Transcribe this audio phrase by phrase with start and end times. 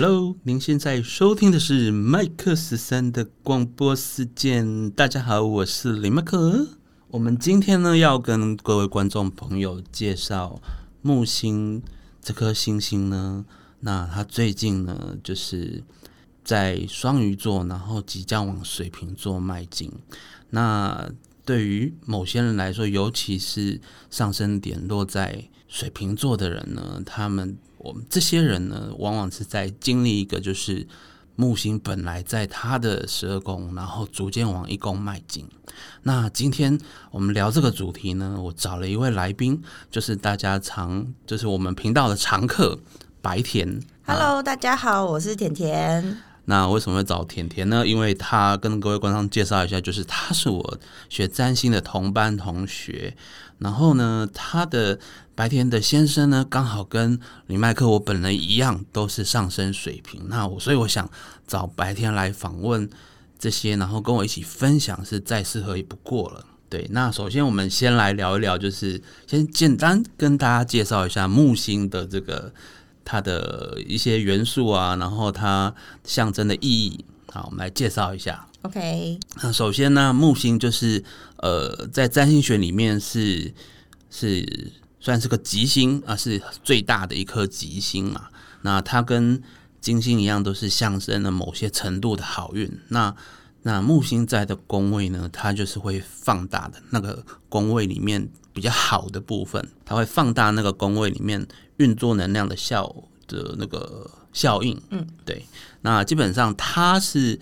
[0.00, 4.88] Hello，您现在收听的是麦克十三的广播时间。
[4.92, 6.68] 大家好，我是林麦克。
[7.08, 10.62] 我们今天呢要跟各位观众朋友介绍
[11.02, 11.82] 木星
[12.22, 13.44] 这颗星星呢，
[13.80, 15.82] 那它最近呢就是
[16.44, 19.90] 在双鱼座，然后即将往水瓶座迈进。
[20.50, 21.10] 那
[21.44, 30.86] 对于某些人来说，尤其是上升点落在水瓶座的人呢，他们我们这些人呢，往往是在经历一个就是
[31.36, 35.46] 木星本来在他的十二宫，然后逐渐往一宫迈进。
[36.02, 36.76] 那今天
[37.12, 42.76] 我们聊这个主题呢，我找了一位来宾，就是大家常就是我们频道的常客
[43.22, 43.80] 白田。
[44.04, 46.18] Hello，大家好，我是甜甜。
[46.46, 47.86] 那为什么会找甜甜呢？
[47.86, 53.14] 因为他跟各位观众介绍一下，就是他是我学占星的同班同学。
[53.58, 54.98] 然后呢，他的
[55.34, 60.28] 白天的先生呢，刚好跟李麦克我本人一样，都是上升水平。
[60.28, 61.08] 那我所以我想
[61.46, 62.88] 找白天来访问
[63.38, 66.44] 这些，然后跟我一起分享，是再适合也不过了。
[66.68, 72.52] 对，那首先我们先来聊一聊，就是先简单跟大家介绍一下木星的这个。
[73.10, 78.46] 它的一些元素啊，然后它象征的意义，好，我们来介绍一下。
[78.60, 81.02] OK，那首先呢，木星就是
[81.38, 83.52] 呃，在占星学里面是
[84.10, 88.28] 是算是个吉星啊，是最大的一颗吉星嘛。
[88.62, 89.42] 那它跟
[89.80, 92.68] 金星一样，都是象征了某些程度的好运。
[92.88, 93.14] 那
[93.62, 102.92] 那木星在的宫位呢，它就是会放大的那个宫位里面比较好的部分，它会放大那个宫位里面运作能量的效
[103.26, 104.80] 的那个效应。
[104.90, 105.44] 嗯，对。
[105.82, 107.38] 那基本上它是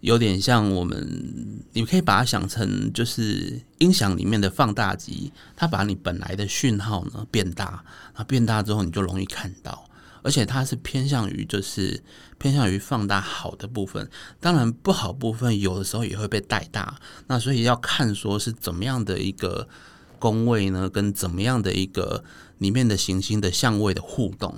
[0.00, 7.84] 有点像我们，你可以把它想成就是音响里面的放大机，它把你本来的讯号呢变大，
[8.16, 9.86] 那变大之后你就容易看到。
[10.22, 12.02] 而且它是偏向于就是
[12.36, 14.06] 偏向于放大好的部分，
[14.38, 16.98] 当然不好部分有的时候也会被带大。
[17.26, 19.66] 那所以要看说是怎么样的一个
[20.18, 22.22] 宫位呢，跟怎么样的一个
[22.58, 24.54] 里面的行星的相位的互动。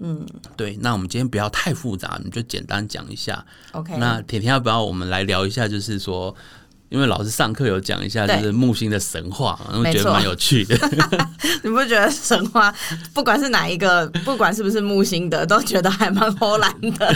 [0.00, 0.76] 嗯，对。
[0.80, 3.44] 那我们今天不要太复杂，你就简单讲一下。
[3.72, 5.66] OK，那甜甜要不要我们来聊一下？
[5.68, 6.34] 就是说，
[6.88, 10.76] 因为老师上课有讲一下，就是木星的神话嘛，然后觉得蛮有趣的。
[11.62, 12.74] 你不觉得神话
[13.14, 17.06] 不管是哪一个，不管是不是木星的，都觉得还蛮齁蓝的？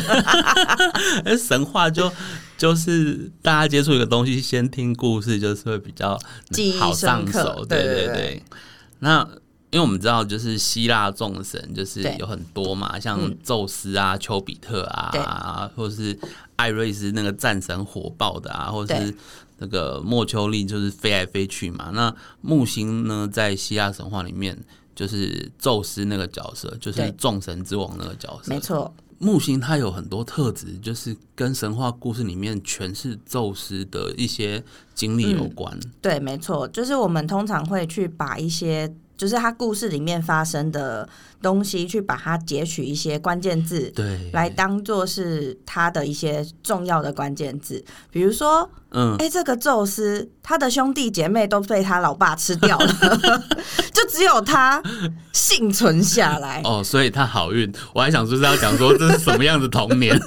[1.25, 2.11] 而 神话就
[2.57, 6.19] 就是大家接触一个东西，先听故事，就是会比较
[6.79, 7.65] 好上手。
[7.69, 8.43] 对对对。
[9.01, 9.29] 那
[9.71, 16.19] 因为我们知道，就是希腊众神就是有很多嘛，像嗯宙斯啊、丘比特对啊，或者是
[16.57, 19.15] 艾瑞斯那个战神火爆的啊，或者是
[19.59, 21.91] 那个莫丘利就是飞来飞去嘛。
[21.93, 24.59] 那木星呢，在希腊神话里面。
[24.99, 34.61] 就是宙斯那个角色，就是众神之王那个角色，没错，木星它有很多特质，就是跟神话故事里面诠释宙斯的一些
[34.97, 35.79] 经历有关。
[36.03, 38.93] 对，没错，就是我们通常会去把一些。
[39.19, 41.07] 就是他故事里面发生的
[41.43, 47.85] 东西，去把它截取一些关键字，对，来当做是他的一些重要的关键字。
[48.11, 53.43] 比如说，嗯，哎、这个宙斯他的兄弟姐妹都被他老爸吃掉了，
[53.93, 54.81] 就只有他
[55.33, 56.63] 幸存下来。
[56.65, 57.71] 哦，所以他好运。
[57.93, 60.19] 我还想说是要讲说这是什么样的童年。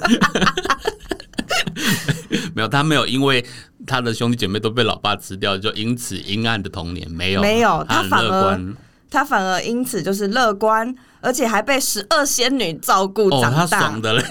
[2.54, 3.44] 没有，他没有因为
[3.86, 8.74] 他的兄弟姐妹都被老爸吃掉，就因此阴暗的童年没有，没有他反而。
[9.10, 13.66] 他反而因此就是乐观，而且还被十二仙女照顾哦，他。
[13.66, 14.24] 爽的嘞。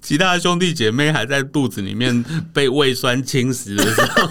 [0.00, 4.28] 其他的兄弟姐妹还在肚子里面被胃酸侵蚀的时候，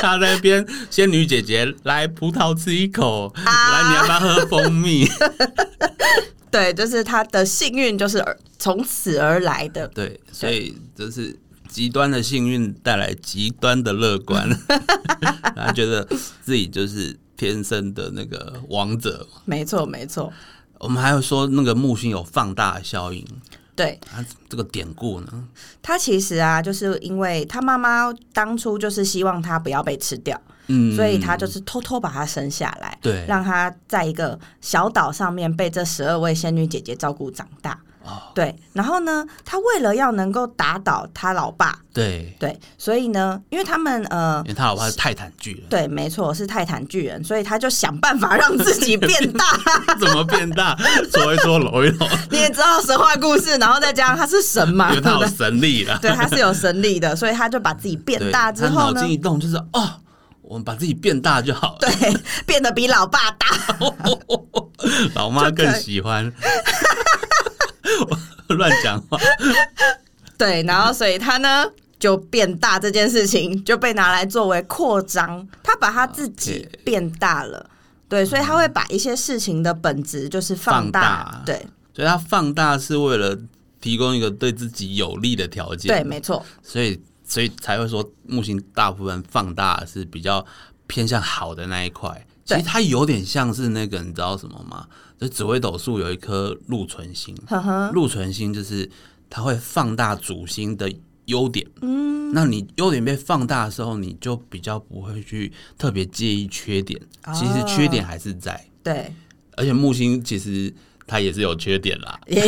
[0.00, 5.08] 他在那边仙女姐姐来葡萄吃一口，啊来你要不要喝蜂蜜？
[6.54, 9.88] 对，就是他的幸运就是而从此而来的。
[9.88, 11.36] 对，所以就是
[11.68, 14.48] 极端的幸运带来极端的乐观，
[15.56, 16.06] 他觉得
[16.42, 19.26] 自己就是天生的那个王者。
[19.44, 20.32] 没错，没错。
[20.78, 23.26] 我们还有说那个木星有放大效应，
[23.74, 25.48] 对啊这个典故呢？
[25.82, 37.78] 他其实啊，就是因为他妈妈当初就是希望他不要被吃掉，嗯，所以他就是偷偷把他生下来，对让他在一个小岛上面被这十二位仙女姐姐照顾长大。
[38.06, 49.44] 哦对，然后呢，他为了要能够打倒他老爸，对，对，所以呢，因为他们呃因，为他老爸是泰坦巨人，对，没错，是泰坦巨人，所以他就想办法让自己变大。
[49.98, 50.76] 怎么变大？
[51.10, 55.26] 搓一搓，揉一揉， 你也知道神话故事，然后再加上他是神嘛，因为他有？
[55.26, 55.98] 神力了。
[56.02, 59.90] 对，他是有神力的，所以他就把自己变大之后呢他脑筋，一动就是哦，
[60.46, 61.78] 我们把自己变大就好了。
[61.80, 61.90] 对，
[62.46, 63.46] 变得比老爸大。
[65.14, 66.32] 老妈更喜欢。
[68.48, 69.18] 乱讲话。
[70.36, 71.64] 对，然后所以他呢
[71.98, 77.70] 就变大这件事情就被拿来作为扩张，他把他自己变大了。
[78.08, 83.36] 对，所以他会把一些事情的本质就是放大，放大对所以他放大是为了
[83.80, 85.88] 提供一个对自己有利的条件。
[85.88, 87.00] 对，没错，所以
[87.34, 90.46] 所以才会说木星大部分放大是比较
[90.86, 92.24] 偏向好的那一块。
[92.44, 94.86] 其对实它有点像是那个，你知道什么吗？
[95.18, 97.34] 就紫微斗数有一颗禄存星，
[97.92, 98.88] 禄存星就是
[99.28, 100.88] 它会放大主星的
[101.24, 101.66] 优点。
[101.80, 107.00] 嗯，那你优点被放大的时候，你就比较不会去特别介意缺点。
[107.34, 109.12] 其实缺点还是在，对，
[109.56, 110.72] 而且木星其实
[111.06, 112.18] 它也是有缺点啦。
[112.26, 112.46] 也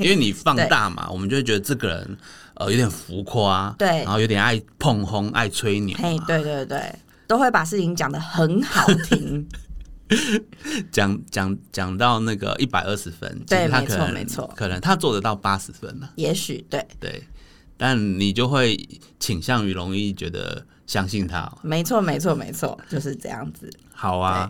[0.00, 2.18] 因为你放大嘛，我们就会觉得这个人
[2.54, 3.88] 呃有点浮夸，对。
[3.88, 6.94] 然后有点爱碰轰、爱吹牛嘿，嘛，对对对，
[7.26, 9.46] 都会把事情讲得很好听。
[10.92, 14.54] 讲讲讲到那个一百二十分，其对他可能错没错。
[14.54, 17.20] 可能他做得到八十分了，也许对，对，
[17.76, 18.78] 但你就会
[19.18, 21.52] 倾向于容易觉得相信他。
[21.60, 23.68] 没错，没错，没错，就是这样子。
[23.92, 24.48] 好啊，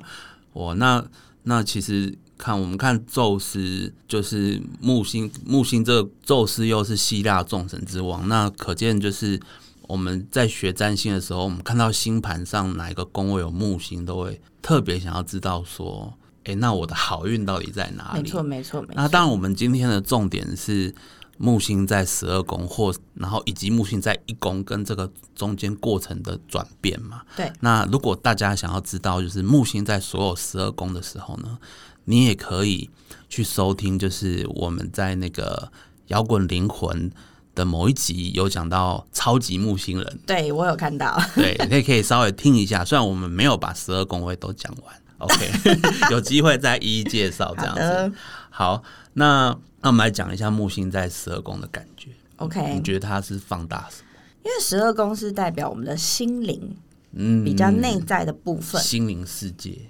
[0.53, 1.03] 我那
[1.45, 9.41] 那其实看我们看宙斯，就是木星，木星这个宙斯又是希腊众神之王，那可见就是
[9.83, 16.13] 我们在学占星的时候，我们看到星盘上哪一个宫位有木星，都会特别想要知道说，
[16.45, 18.23] 哎，那我的好运到底在哪里？
[18.23, 18.95] 没错，没错，没错。
[18.97, 20.95] 那当然，我们今天的重点是
[21.39, 27.23] 木星在十二宫，或然后以及木星在一宫跟这个中间过程的转变嘛。
[27.37, 31.59] 对，那如果大家想要知道，就是木星在所有十二宫的时候呢，
[32.07, 32.89] 你也可以
[33.29, 35.71] 去收听，就是我们在那个
[36.07, 37.11] 摇滚灵魂
[37.55, 41.21] 的某一集有讲到超级木星人，对我有看到。
[41.35, 42.85] 对，你也可以稍微听一下。
[42.85, 45.51] 虽然我们没有把十二宫位都讲完，OK，
[46.11, 48.13] 有机会再一一介绍这样子。
[48.51, 48.83] 好，
[49.15, 52.11] 那那我们来讲一下木星在十二宫的感觉。
[52.37, 54.09] OK，你觉得它是放大什么？
[54.45, 56.77] 因为十二宫是代表我们的心灵
[57.13, 59.89] 嗯，比较内在的部分，心灵世界，对，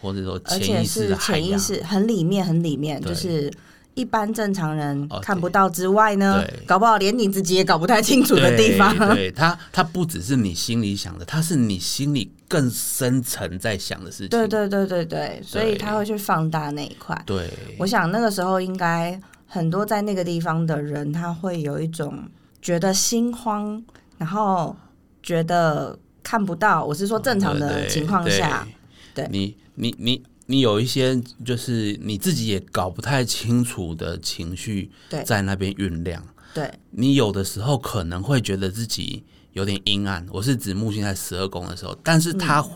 [0.00, 1.16] 或者说而且潜意识是。
[1.16, 3.50] 潜意识很里面，很里面，就是
[3.94, 8.96] 一般正常人哦看不到之外呢，搞不好连你自己也搞不太清楚的地方。
[8.96, 14.28] 对，对它它不只是你心里想的，它是你心里更深层在想的事情。
[14.28, 17.20] 对对对对对，所以他会去放大那一块。
[17.26, 22.16] 对我想那个时候应该很多在那个地方的人，他会有一种
[22.62, 23.82] 觉得心慌，
[24.16, 24.76] 然后
[25.22, 26.84] 觉得看不到。
[26.84, 28.72] 我是说正常的情况下，对
[29.18, 29.28] 对。
[29.30, 34.90] 你你你你有一些就是你自己也搞不太清楚的情绪
[35.24, 36.22] 在那边酝酿。
[36.54, 36.70] 对。
[36.90, 42.70] 你有的时候可能会觉得自己有点阴暗，我是指木星在十二宫的时候，但是它、嗯。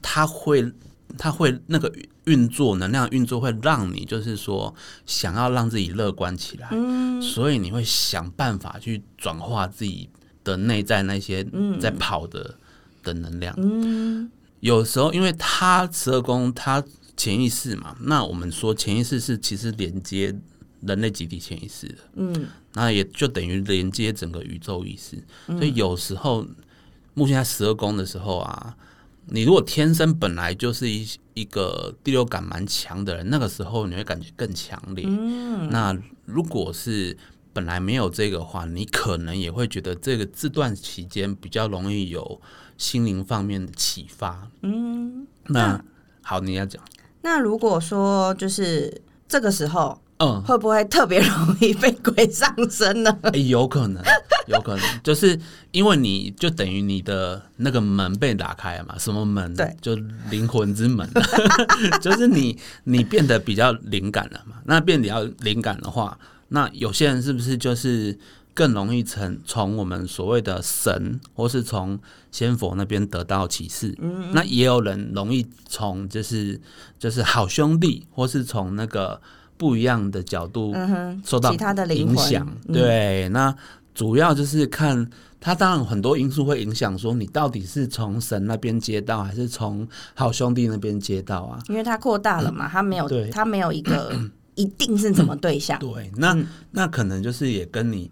[0.00, 0.72] 它会
[1.18, 1.92] 它会那个
[2.24, 4.72] 运作能量运作会让你就是说
[5.06, 7.20] 想要让自己乐观起来，嗯。
[7.20, 10.08] 所以你会想办法去转化自己
[10.44, 11.44] 的内在那些
[11.80, 12.54] 在跑的、
[13.02, 13.52] 的能量。
[13.58, 16.82] 嗯，有时候因为他十二宫他
[17.16, 20.34] 潜意识嘛，那我们说潜意识是其实连接
[20.82, 25.22] 人类集体潜意识的，嗯，那也就等于连接整个宇宙意识。
[25.46, 26.46] 所以有时候
[27.14, 28.76] 目前在十二宫的时候啊，
[29.26, 35.04] 你如果天生本来就是一一个第六感蛮强的人，那个时候你会感觉更强烈。
[35.08, 37.16] 嗯那如果是
[37.52, 42.40] 本来没有这个的话，你可能也会觉得这个这段期间比较容易有
[42.78, 44.48] 心灵方面的启发。
[44.62, 45.78] 嗯，那
[46.22, 46.82] 好，你要讲，
[47.20, 53.18] 那如果说就是这个时候，嗯，会不会特别容易被鬼上身呢？
[53.32, 54.02] 哎、有可能，
[54.46, 55.38] 有可能， 就是
[55.70, 59.54] 因为你就等于你的那个门被打开了嘛，什么门？
[59.54, 59.94] 对，就
[60.30, 61.08] 灵魂之门，
[62.00, 64.56] 就是你你变得比较灵感了嘛。
[64.64, 66.18] 那变比较灵感的话，
[66.48, 68.18] 那有些人是不是就是
[68.58, 71.96] 更容易从从我们所谓的神，或是从
[72.32, 73.94] 仙佛那边得到启示？
[74.00, 76.60] 嗯，那也有人容易从就是
[76.98, 79.20] 就是好兄弟，或是从那个
[79.56, 82.44] 不一样的角度嗯哼，受到其他的影响。
[82.66, 83.54] 嗯对，那
[83.94, 91.60] 主要就是看他，当然很多因素会影响，说你到底是从神那边接到，还是从好兄弟那边接到啊？
[91.68, 94.12] 因为它扩大了嘛，他没有对它没有一个
[94.56, 95.78] 一定是什么对象。
[95.78, 98.10] 对，那、嗯那可能就是也跟你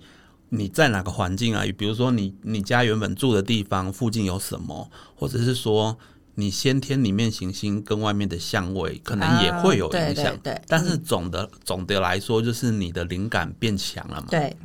[0.56, 5.96] 你在哪个环境啊，比如说你你家原本住的地方附近有什么，或者是说
[6.34, 10.36] 你先天里面行星跟外面的相位，可能也会有影响。
[10.42, 14.26] 对对但是总的总的来说，就是你的灵感变强了嘛。
[14.30, 14.56] 对，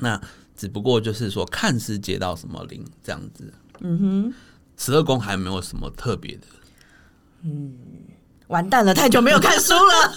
[0.00, 0.20] 那
[0.56, 3.52] 只不过就是说，看是接到什么灵这样子。
[3.80, 4.34] 嗯哼，
[4.76, 6.46] 十二宫还没有什么特别的。
[7.42, 7.74] 嗯
[8.48, 10.14] 完蛋了，太久没有看书了。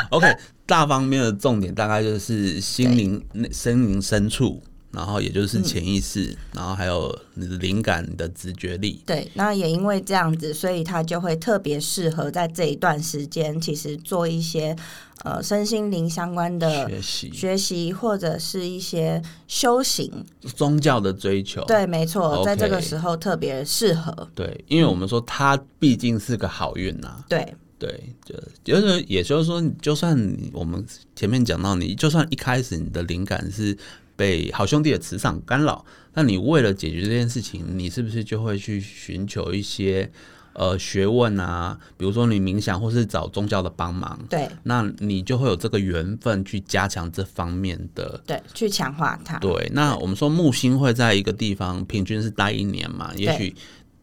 [0.10, 0.36] OK，
[0.66, 9.00] 大方面的重点大概就是心灵、内心灵深处，然后也就是潜意识，然后还有你的灵感、你的直觉力。
[9.06, 14.74] 对，那也因为这样子，所以他就会特别适合在这一段时间，其实做一些
[15.22, 17.32] 呃身心灵相关的学习。
[17.32, 20.10] 学习，或者是一些修行。
[20.56, 24.28] 宗教的追求，对，没错在这个时候特别适合。
[24.34, 30.16] 对，因为我们说它毕竟是个好运呐、对，对，就就是也就是说，就算
[30.52, 33.76] 我们前面讲到你，就算一开始你的灵感是
[34.16, 40.10] 被好兄弟的磁场干扰，那你为了解决这件事情，你是不是就会去寻求一些
[40.54, 41.78] 呃学问啊？
[41.98, 48.18] 比如说你冥想，或是找宗教的帮忙，对，那你就会有这个缘分去加强这方面的。
[48.26, 49.38] 对，去强化它。
[49.38, 53.54] 对，那我们说木星会在一个地方平均是待一年嘛，也许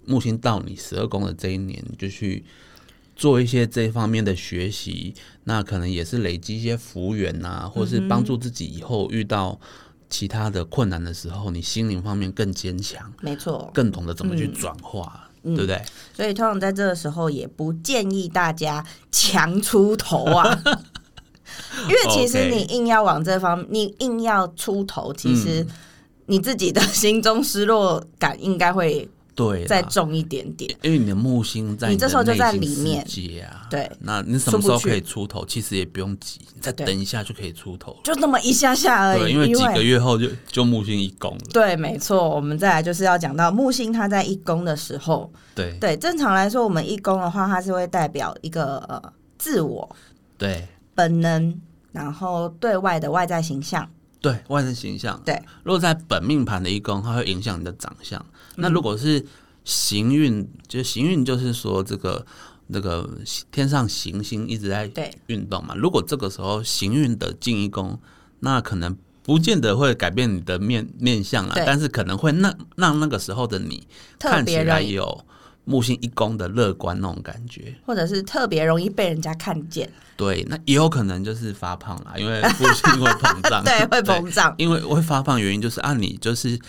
[0.05, 2.43] 木星到你十二宫的这一年，你就去
[3.23, 5.15] 做一些这方面的学习，
[5.45, 9.57] 那可能也是累积一些福缘呐，或是帮助自己以后遇到
[10.09, 13.71] 其他的困难的时候，你心灵方面更坚强，没错。
[13.73, 15.81] 更懂得怎么去转化，对不对？
[16.13, 20.61] 所以通常在这个时候也不建议大家强出头啊，
[21.87, 25.65] 因为其实你硬要往这方，你硬要出头，其实
[26.25, 30.69] 你自己的心中失落感应该会对，再重一点点。
[30.83, 33.03] 因为你的木星在你这时候就在里面
[33.69, 35.43] 对那你什么时候可以出头？
[35.45, 37.97] 其实也不用急，再等一下就可以出头。
[38.03, 41.43] 就那么一下下而对，已，因为几个月后就就木星一宫了。
[41.51, 42.29] 对，没错。
[42.29, 49.01] 我们再来就是要讲到木星，它在一宫的时候，对对，正常来说，我们一宫的话，它是会代表一个呃
[49.39, 49.95] 自我
[50.37, 51.59] 对本能，
[51.91, 53.89] 然后对外的外在形象。
[54.23, 55.21] 对，外在形象。
[55.25, 58.19] 对，如果在本命盘的一宫，它会影响你的长相。
[58.55, 59.25] 嗯那如果是
[59.65, 62.25] 行运，就是行运，就是说这个
[62.71, 63.09] 这个
[63.51, 64.89] 天上行星一直在
[65.27, 65.75] 运动嘛。
[65.75, 67.99] 如果这个时候行运的进一宫，
[68.39, 73.87] 那可能不见得会改变你的面面相啊，但是可能会让让那个时候的你
[74.19, 75.25] 看起来有
[75.65, 77.73] 木星一宫的乐观那种感觉。
[77.85, 84.53] 或者是特别容易被人家看见，对，那也有可能就是发胖啦，因为木星会膨胀，对，会膨胀。
[84.57, 86.59] 因为会发胖，原因就是按，你就是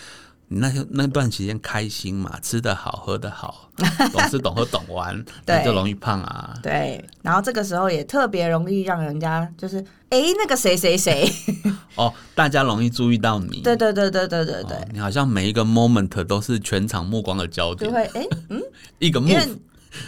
[0.47, 3.69] 你那些那段时间开心嘛，吃得好，喝得好，
[4.13, 5.57] 懂吃懂喝懂玩，对。
[5.57, 6.53] 那就容易胖啊。
[6.61, 11.27] 对，然后这个时候也特别容易让人家就是，哎，那个谁谁谁，
[11.95, 13.61] 哦，大家容易注意到你。
[13.61, 18.61] 对对对对对对对，哦你好像每一个 moment 都是全场目光的焦点，就会哎，嗯，
[18.99, 19.57] 一个 move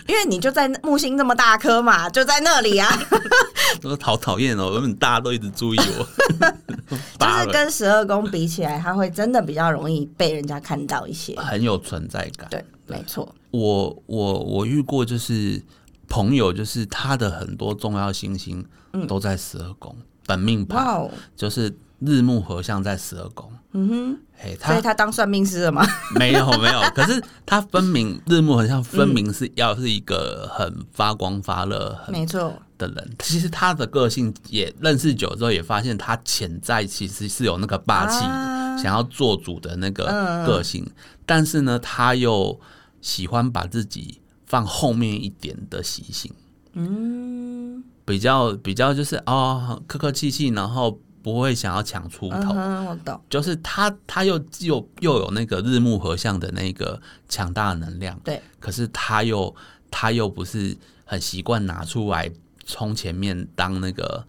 [0.08, 2.88] 因为你就在木星这么大颗嘛，就在那里啊，
[3.82, 6.08] 都好讨厌哦，原本大家都一直注意我，
[7.20, 11.36] 就是跟十二宫比起来，他会真的比较容易被人家看到一些。
[11.39, 12.48] 很有存在感。
[12.50, 15.62] 对，没错，我我我遇过就是
[16.08, 18.65] 朋友，就是他的很多重要星星
[19.08, 23.51] 都在十二宫，本命盘就是日暮合相在十二宫。
[23.74, 25.86] 嗯哼，嘿，所以他他当算命师了吗？
[26.16, 33.16] 没 有没有， 可是他分明日暮合相分明是要是一个很发光发热很没错，的人。
[33.20, 40.06] 其实他的个性也认识久之后，也发现他潜在其实是有那个霸气，啊想要做主的那个
[40.46, 40.89] 个性，
[41.25, 42.60] 但是呢，他又
[43.01, 46.32] 喜欢把自己放后面一点的习性。
[46.74, 51.00] 嗯，比较比较就是哦，客客气气，然后
[51.34, 59.53] 不会想要抢出头，嗯，我懂，就是他他又又又有那个日暮合相的那个强大的能量，对，可是他又
[59.91, 62.31] 他又不是很习惯拿出来
[62.65, 64.25] 冲前面当那个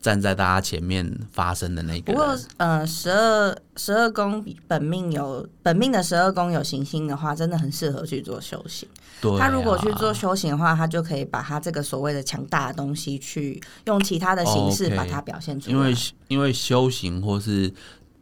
[0.00, 8.88] 站在大家前面发生的那个不过人。，呃，十二十二宫本命有本命的十二宫有行星的话，真的很适合去做修行。
[9.20, 15.76] 对、啊，他如果去做修行的话，他就可以把他这个所谓的强大的东西，去用其他的形式把它表现出来。
[15.76, 15.94] 因为
[16.28, 17.70] 因为修行或是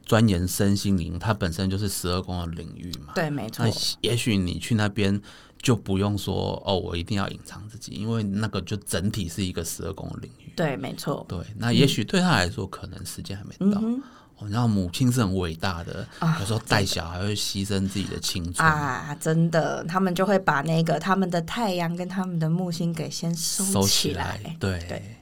[0.04, 3.12] 钻研身心灵，它本身就是十二宫的领域嘛。
[3.14, 5.20] 对，没错那，也许你去那边
[5.68, 10.50] 就不用说哦，我一定要隐藏自己，因为那个就整体是一个十二宫的领域。
[10.56, 11.26] 对，没错。
[11.28, 13.78] 对，那也许对他来说，可能时间还没到。
[13.82, 14.02] 嗯哼
[14.38, 18.66] 哦，然后母亲是很伟大的，啊有时候带小孩会牺牲自己的青春。
[18.66, 24.40] 啊，真的，他们就会把那个他们的太阳跟他们的木星给先收收起来。
[24.58, 25.16] 对对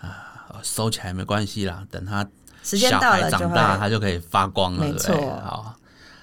[0.00, 2.24] 啊，收起来没关系啦，等他
[2.62, 5.74] 时间到了长大，他就可以发光了，没错好，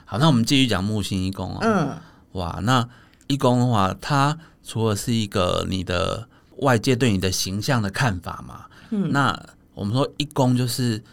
[0.05, 1.59] 好，那我们继续讲木星一宫哦。
[1.61, 1.97] 嗯，
[2.33, 2.87] 哇，那
[3.27, 9.39] 一宫的话，它除了是一个你的外界对你的形象的看法嘛，嗯，那
[9.73, 11.03] 我们说一宫就是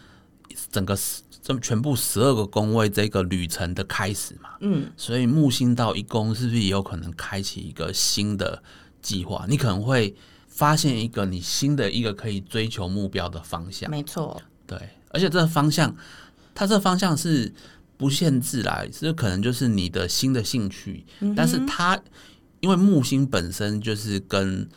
[0.71, 8.63] 整个十这全部十二个宫位这个旅程的开始嘛，嗯，所以木星到一宫是不是也有可能开启一个新的
[8.99, 9.45] 计划？
[9.47, 10.15] 你可能会
[10.47, 13.87] 发现一个你新的一个可以追求目标的方向。
[13.91, 14.77] 没错，对，
[15.09, 15.95] 而且这个方向，
[16.55, 17.53] 它这个方向是
[17.97, 21.99] 不限制啦，这可能就是你的新的兴趣，但是它
[22.59, 24.67] 因为木星本身就是跟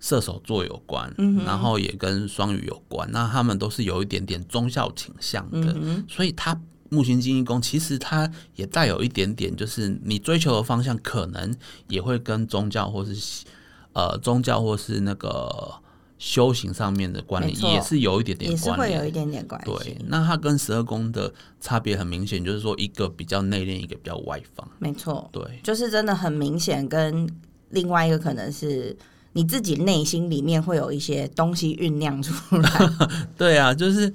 [0.00, 1.12] 射手座有关，
[1.44, 5.74] 然后也跟双鱼有关，那他们都是有一点点宗教倾向的，
[6.08, 6.60] 所以它
[6.90, 11.54] 木星金一宫其实它也带有一点点，就是你追求的方向可能
[11.88, 13.44] 也会跟宗教或是
[13.92, 15.74] 呃宗教或是那个
[16.18, 19.12] 修行上面的关联，也是有一点点也是关联会有一。
[19.12, 24.68] 点点关系对系。，那它跟十二宫的差别很明显，就是说一个比较内敛，一个比较外放。
[24.78, 27.28] 没错，对，就是真的很明显，跟
[27.70, 28.96] 另外一个可能是
[29.32, 32.70] 你自己内心里面会有一些东西酝酿出来。
[33.36, 34.12] 对啊，就是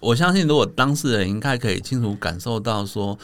[0.00, 3.18] 我相信，如果当事人应该可以清楚感受到说，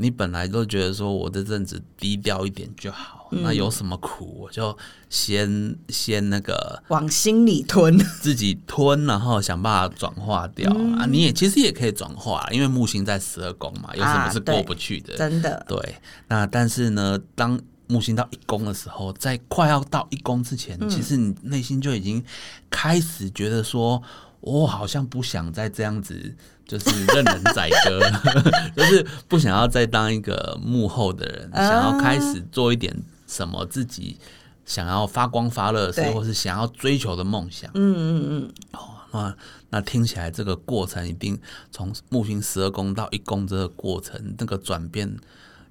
[0.00, 3.42] 你本来都觉得说我这阵子低调一点就好，嗯。
[3.42, 4.74] 那有什么苦我就
[5.10, 10.94] 先先那个往心里吞， 自己吞，然后想办法转化掉、嗯。
[10.94, 11.04] 啊。
[11.04, 15.14] 你也其实也可以转化，因为木星在十二宫嘛，有什么是过不去的？
[15.18, 15.62] 真的。
[15.68, 15.96] 对，
[16.28, 20.88] 那但是呢，当木星到一宫的时候，在快要到一宫之前，嗯。
[20.88, 22.24] 其实你内心就已经
[22.70, 24.02] 开始觉得说，
[24.40, 26.34] 我好像不想再这样子，
[26.70, 28.00] 就是任人宰割，
[28.76, 32.96] 就是不想要再当一个幕后的人，啊想要开始做一点
[33.26, 34.16] 什么自己
[34.64, 37.68] 想要发光发热的事，对或是想要追求的梦想。
[37.74, 38.80] 嗯嗯嗯，哦
[39.12, 39.36] 那
[39.70, 41.36] 那听起来这个过程一定
[41.72, 45.16] 从木星十二宫到一宫这个过程，那个转变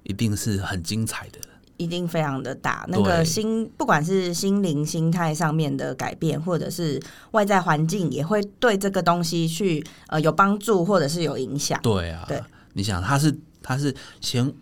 [0.02, 1.38] 一定是很精彩的。
[1.80, 2.84] 一定非常的大。
[2.88, 11.80] 那个心，不管是心灵心态上面的改变，或者是外在环境，也会对这个东西去呃有帮助，或者是有影响。
[11.82, 12.38] 对啊，对
[12.74, 14.52] 你想他是他是先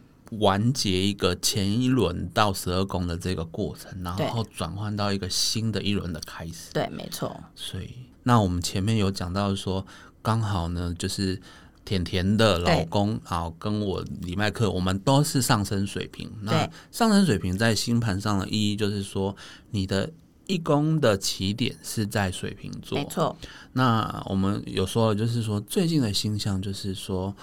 [0.40, 6.72] 完结一个前一轮到十二宫的这个过程，然后转换到一个新的一轮的开始。
[6.72, 7.90] 对，没错，所以，
[8.22, 9.85] 那我们前面有讲到说，
[10.22, 11.40] 刚好呢，就是
[11.88, 16.31] 甜甜的老公，啊跟我李麦克，我们都是上升水平。
[16.42, 19.35] 那上升水平在星盘上的意义，就是说
[19.70, 20.11] 你的
[20.46, 23.07] 一宫的起点是在水瓶座没。
[23.07, 23.35] 错，
[23.72, 27.35] 那我们有说，就是说最近的星象，就是说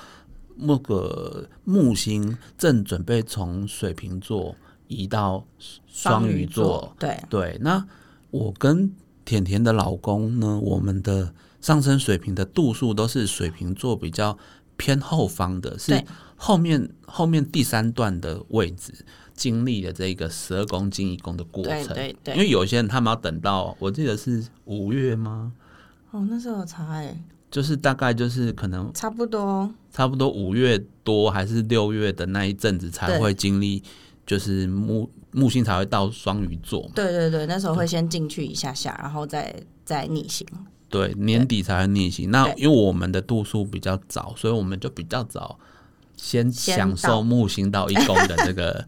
[0.55, 4.55] 那个木星正准备从水瓶座
[4.87, 5.43] 移到
[5.87, 6.95] 双鱼座。
[6.99, 7.83] 对，对，那
[8.29, 8.93] 我跟
[9.25, 11.33] 甜甜的老公呢，我们的
[11.65, 14.37] 上升水平的度数都是水瓶座比较
[14.77, 18.93] 偏后方的，是对后面后面第三段的位置
[19.33, 21.87] 经历了这个十二宫进一宫的过程。
[21.87, 25.53] 对对对因为有些人他们要等到，我记得是五月吗？
[26.11, 33.81] 哦，那时候有查哎，就是大概就是可能差不多，差不多五月多还是六月的那一阵子才对会经历，
[34.23, 36.91] 就是木木星才会到双鱼座嘛。
[36.93, 40.45] 对对对，那时候会先进去一下下，然后再再逆行。
[40.89, 42.31] 对，年底才会逆行。
[42.31, 45.57] 那因为我们的度数比较早，所以我们就比较早
[46.15, 48.87] 先先享受木星到一宫的那个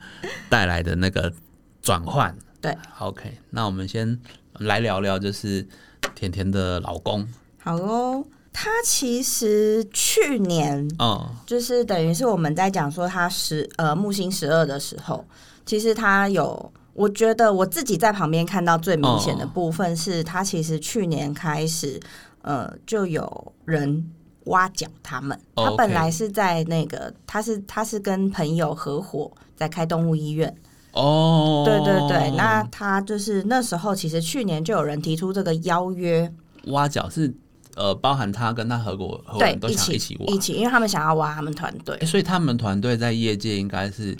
[0.50, 1.34] 带来的那个
[1.82, 2.36] 转换。
[2.62, 4.20] 对，OK，那我们先
[4.60, 5.68] 来聊聊，就是
[6.16, 7.28] 甜甜的老公。
[7.60, 15.24] 好哦，他其实去年嗯，就是等于是我们在讲说他十呃木星十二的时候，
[15.66, 19.52] 其实他有，我觉得我自己在旁边看到最明显的哦。
[19.54, 21.98] 部分是，他其实去年开始
[22.42, 24.12] 呃就有人。
[24.48, 30.56] 挖角他们，哦他本来是在那个，他是他是跟朋友合伙在开动物医院，
[30.94, 36.34] 哦，对对对，那他就是那时候其实去年就有人提出这个邀约，
[36.68, 37.36] 挖角是
[37.76, 41.98] 呃，包含他跟他合伙合伙一起一起挖，一起，因为他们想要挖他们团队。
[41.98, 44.16] 诶，所以他们团队在业界应该是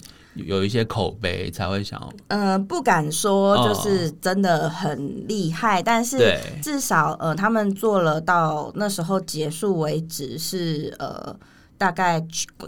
[0.46, 11.34] 有一些口碑，才会想要嗯、不敢说哦就是真的很厉害，但是至少呃，他们做了到那时候结束为止是呃
[11.78, 12.22] 大概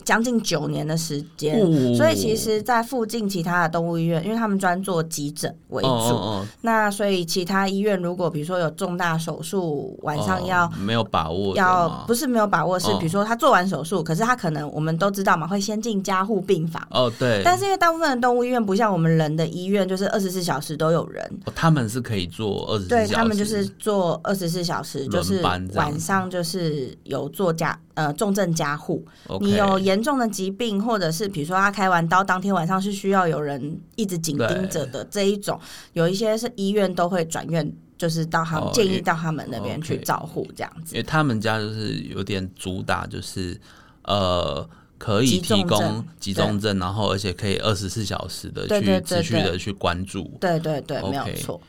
[0.04, 1.60] 将近九年的时间。
[1.60, 1.94] 哦。
[1.96, 12.96] 所以其实，在附近其他的动物医院，因为他们专做急诊为主，哦哦那所以其他医院如果比如说有重大手术，晚哦上要哦没有把握要不是没有把握，是哦。
[13.00, 16.86] 比如说他做完手术，可是他可能我们都知道嘛，会先进加护病房。
[16.90, 25.42] 哦，对，但是因为大部分的动物医院不像我们人的医院，就是二十四小时都有人，哦他们是可以做二十四小时，对他们就是做二十四小时，就是
[25.74, 28.99] 晚上就是有做加呃重症加护。
[29.40, 35.60] 你有严重的疾病，或者是比如说他开完刀当天晚上是需要有人一直紧盯着的这一种，
[35.92, 41.00] 有一些是医院都会转院，就是到他们、建议到他们那边去照护这样子因。
[41.00, 43.60] 为他们家就是有点主打，就是
[44.04, 50.30] 呃，可以提供集中症，然后而且可以二十四小时的去持续的去关注。
[50.40, 51.60] 对对对，没有错。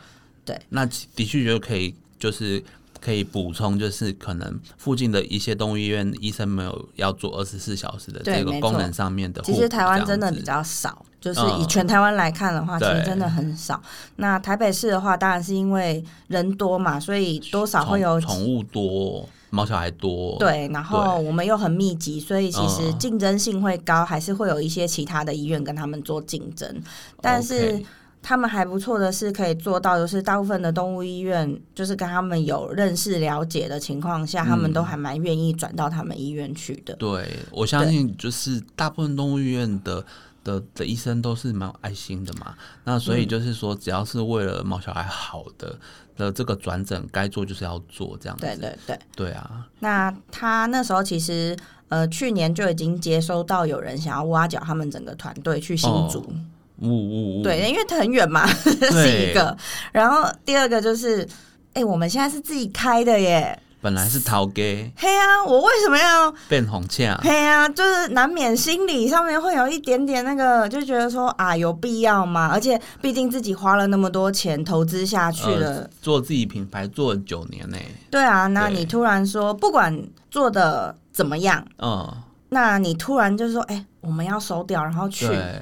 [0.44, 2.64] 对，那的确就可以就是。
[3.02, 9.42] 可以补充，就是可能附近的一些动物医院医生没有要做二十四小时的这个功能上面的。
[9.42, 11.60] 其实台湾真的比较少，就是嗯。
[11.62, 13.82] 以全台湾来看的话，其实真的很少。
[14.18, 23.00] 那台北市的话，当然是因为人多嘛，所以多少会有宠宠物多，猫小孩多，对，然后我们又很密集，所以其实嗯。
[23.00, 26.82] 竞争性会高，还是会有一些其他的医院跟他们做竞争。
[27.20, 27.82] 但是
[28.24, 36.94] 他们还不错的是，可以做到，就是大部分的动物医院，就是跟他们有认识了解的情况下，他们都还蛮愿意转到他们医院去的。
[36.98, 40.06] 对，我相信就是大部分动物医院的
[40.44, 42.54] 的的医生都是蛮有爱心的嘛。
[42.84, 45.76] 那所嗯以就是说，只要是为了毛小孩好的
[46.16, 48.46] 的这个转诊，该做就是要做这样子。
[48.46, 49.00] 对对对。
[49.16, 51.58] 对啊，那他那时候其实
[51.90, 56.20] 呃，去年就已经接收到有人想要挖角他们整个团队去新竹。
[56.20, 56.36] 呜
[56.82, 59.56] 呜呜，对，因为很远嘛，这 是对一个。
[59.92, 61.28] 然后第二个就是，
[61.74, 63.58] 哎、我们现在是自己开的耶。
[63.84, 66.32] 本来是陶给 嘿啊，我为什么要？
[66.48, 72.48] 变红呛，嘿啊，就是难免心理上面会有一点点那个，就觉得说啊，有必要吗？
[72.54, 77.78] 而且毕竟自己花了那么多钱投资下去了，呃做自己品牌做了九年呢、
[78.12, 82.08] 对啊，那你突然说不管做的怎么样，嗯，
[82.50, 85.60] 那你突然就说，哎、我们要收掉，然后去，对，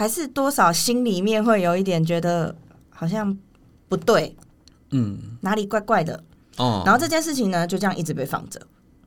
[0.00, 2.56] 还是多少心里面会有一点觉得
[2.88, 3.36] 好像
[3.86, 4.34] 不对，
[4.92, 6.24] 嗯，哪里怪怪的。
[6.56, 8.58] 哦、然后这件事情呢，就这样一直被放着。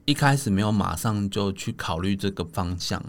[0.05, 3.03] 一开始没有马上就去考虑这个方向，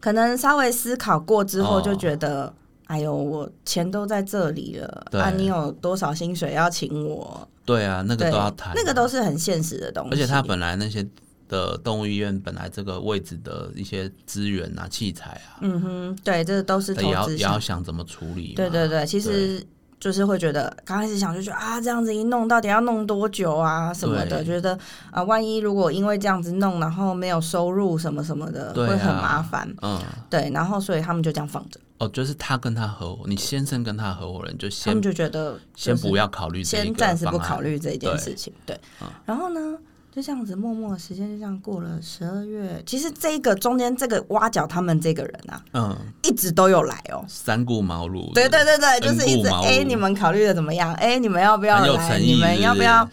[0.00, 2.50] 可能稍微思考过之后，哦就觉得，
[2.86, 7.46] 哎呦，我钱都在这里了，啊，你有多少薪水要请我？
[7.66, 10.10] 对啊，那个都要谈啊、，那个都是很现实的东西。
[10.12, 11.06] 而且他本来那些
[11.48, 17.58] 的动物医院本来这个位置的一些资源啊、器材啊，嗯哼，对，这都是投也要也要。
[17.58, 18.54] 想怎么处理。
[18.54, 19.60] 对对对，其实
[19.98, 24.78] 就是会觉得，刚开始想就觉得啊，这样子一弄，到底要弄多久啊什么的，觉得
[25.10, 29.68] 啊，万一如果因为这样子弄，然后没有收入什么什么的，会很麻烦。
[29.82, 38.78] 嗯，对，然后所以他们就这样放着，哦，就是他跟他合伙，你先生跟他合伙人就先他们就觉得就是先不要考虑先暂时不考虑这一件事情，对。
[39.02, 39.08] 嗯。
[39.26, 39.76] 然后呢，
[40.18, 42.82] 就这样子默默的时间就这样过了十二月。
[42.84, 47.24] 其实这个中间这个挖角他们这个人啊，嗯，一直都有来哦。
[47.28, 50.92] 三顾茅庐，对对对对，就是一直哎，庐你们考虑的怎么样？
[50.94, 52.18] 哎，你们要不要来？
[52.18, 53.08] 你们要不要？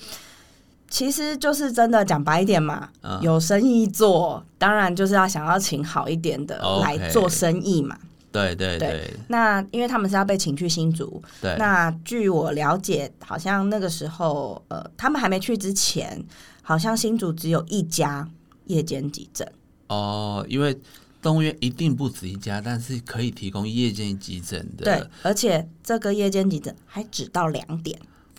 [0.89, 7.95] 其实就是真的讲白一点嘛，嗯有生意做，当然就是要想要请好一点的来做生意嘛。
[8.31, 16.21] 对对对对那因为他们是要被请去新竹，对，那据我了解，好像那个时候，呃，他们还没去之前，
[16.67, 18.27] 好像新竹只有一家
[18.65, 19.47] 夜间急诊。
[19.87, 20.75] 哦，因为
[21.21, 27.97] 动物园一定不止一家，但是可以提供夜间急诊的，对，而且这个夜间急诊还只到两点。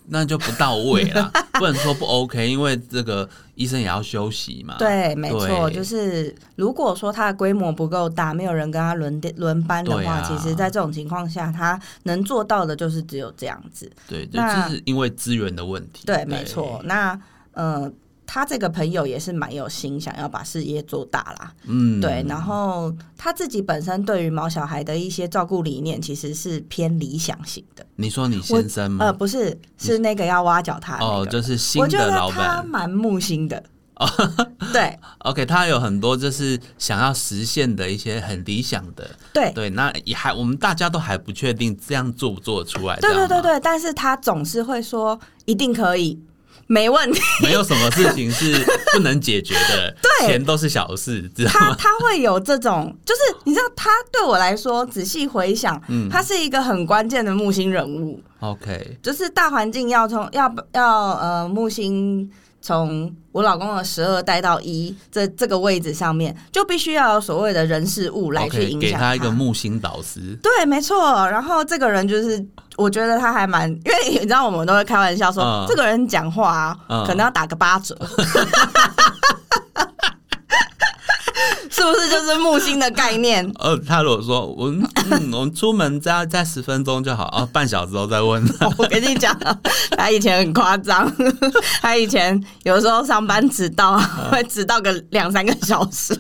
[0.08, 4.76] 那就不到位了， 不能说不 OK，因为这个医生也要休息嘛。
[4.78, 13.90] 对，没错，就是如果说它的规模不够大，没有人跟他轮电轮班的话，啊其实在这种情况下，他能做到的就是只有这样子。
[14.06, 16.04] 对，就是因为资源的问题。
[16.06, 16.80] 对，没错。
[16.84, 17.90] 那呃，
[18.26, 21.52] 他这个朋友也是蛮有心，想要把事业做大啦。
[21.64, 27.86] 嗯，对，然后他自己本身对于毛小孩的一些照顾理念，其实是偏理想型的。
[27.94, 29.06] 你说你先生吗？
[29.06, 32.68] 呃，不是，是那个要挖角他那个嗯哦，就是新的老他板。
[32.68, 33.62] 蛮木心的。
[34.74, 42.94] 对 OK，他有很多就是想要实现的一些很理想的，对对，那也还我们大家都还不确定这样做不做得出来。
[43.00, 46.20] 对对对对，但是他总是会说一定可以，
[46.66, 47.20] 没问题。
[47.42, 51.74] 没有什么事情是不能解决的， 对钱都是小事，知道吗？
[51.78, 58.20] 他他会有这种，就是你知道，他对我来说，仔细回想，嗯他是一个很关键的木星人物。
[58.40, 70.38] OK，就是大环境要从要要呃木星从我老公的十二带到一这这个位置上面，就必须要有所谓的人事物来去影响他一个木星导师。
[70.42, 71.26] 对，没错。
[71.30, 72.44] 然后这个人就是，
[72.76, 77.96] 我觉得他还蛮，因为你知道，我们都会开玩笑说，嗯这个人讲话啊，嗯可能要打个八折。
[81.68, 83.44] 是不是就是木星的概念？
[83.60, 88.42] 呃，他如果说我们嗯， 我们出门再再十分钟就好，啊，半小时后再问。
[88.78, 89.36] 我跟你讲，
[89.96, 91.12] 他以前很夸张，
[91.82, 93.98] 他以前有时候上班迟到，
[94.32, 96.18] 会迟到个两三个小时。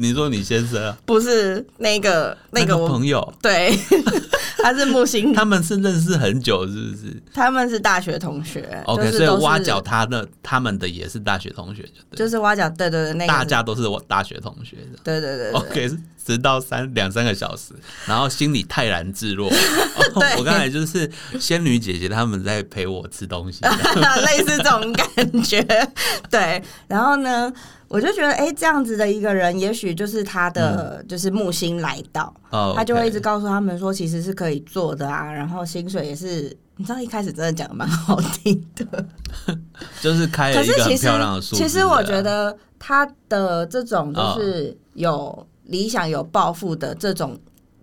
[0.00, 0.96] 你说你先生啊？
[1.04, 3.76] 不是那个那个我朋友，对，
[4.62, 7.22] 他是木星，他们是认识很久，是不是？
[7.34, 8.80] 他们是大学同学。
[8.86, 11.82] ？OK，就是是所以挖角他的他们的也是大学同学，
[12.12, 15.50] 就，就是挖角，对对对，那个大家都是我大学同学对对对。
[15.50, 15.90] OK，
[16.32, 17.72] 迟到三两三个小时，
[18.06, 19.48] 然后心里泰然自若。
[20.14, 23.60] 哦对我刚才就是仙女姐姐他们在陪我吃东西，
[24.26, 25.62] 类似这种感觉。
[26.30, 27.52] 对，然后呢，
[27.88, 36.56] 我就觉得，哎、这样子的一个人，也许就是他的、就是木星来到，哦，他就会一直告诉他们说，其实是可以做的啊，然后薪水也是。
[36.80, 39.04] 你知道一开始真的讲的蛮好听的，
[40.00, 41.58] 就是开了一个漂亮的数啊。
[41.58, 47.38] 其实我觉得他的这种就是有理想、有抱负的这种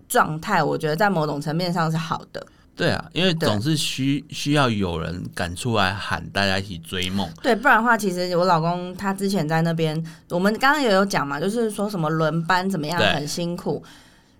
[0.08, 2.46] 状态，我觉得在某种层面上是好的。
[2.76, 7.26] 对啊，因为对总是需需要有人敢出来喊，大家一起追梦。
[7.42, 13.82] 对，不然的话，其实我老公他之前在那边，我们刚刚也有讲嘛，就是说什么轮班怎么样很辛苦，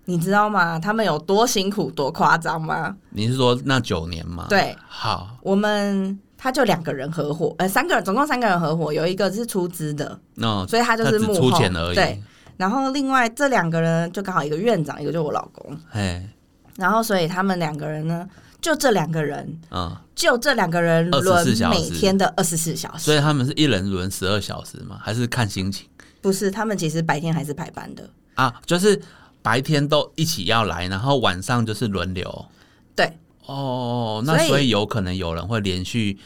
[0.04, 0.78] 你知道吗？
[0.78, 2.94] 他们有多辛苦、多夸张吗？
[3.08, 4.44] 你是说那九年吗？
[4.50, 11.94] 对，好，我们他就两个人合伙，呃，三个人，总共三个人合伙，有一个是出资的，哦所以他就是幕后出钱而已。
[11.94, 12.22] 对，，
[12.56, 16.28] 然后另外这两个人就刚好一个院长，一个就是我老公，哎，
[16.76, 18.28] 然后所以他们两个人呢，
[18.60, 24.98] 就这两个人，嗯，就这两个人24轮小时每天的二十四小时，所以他们是一人轮十二小时吗？
[25.02, 25.86] 还是看心情
[26.20, 28.08] 不是他们其实白天还是排班的。
[28.34, 28.60] 啊？
[28.66, 29.00] 就是
[29.42, 32.46] 白天都一起要来，然后晚上就是轮流。
[32.94, 33.16] 对，
[33.46, 36.18] 哦，那所以所以有可能有人会连续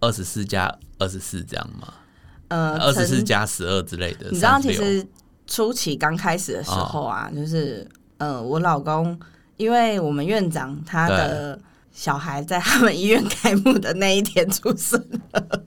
[0.00, 1.94] 二十四加二十四这样吗？
[2.48, 4.28] 呃，二十四曾加十二之类的。
[4.30, 5.06] 你知道，36其实
[5.46, 7.86] 初期刚开始的时候啊，就是
[8.18, 9.18] 呃，我老公，
[9.56, 11.58] 因为我们院长他的
[11.92, 14.98] 小孩在他们医院开幕的那一天出生
[15.32, 15.64] 了。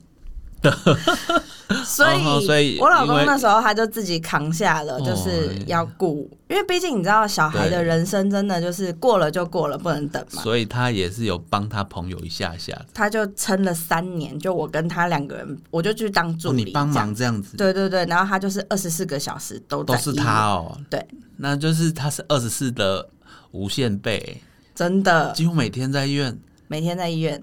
[1.84, 10.42] 所以，哦所以我老公那时候他就自己扛下了，哦就是要顾，因为毕竟你知道，小孩的人生真的就是过了就过了，不能等嘛。
[10.42, 12.74] 所以他也是有帮他朋友一下下。
[12.94, 20.76] 他就撑了三年，就我跟他两个人，我就去当助哦，理，你帮忙这样子，对对对，然后他就是二十四个小时都在都是他哦。
[20.88, 23.06] 对，那就是他是二十四的
[23.50, 24.42] 无限倍，
[24.74, 26.36] 真的几乎每天在医院。
[26.66, 27.42] 每天在医院。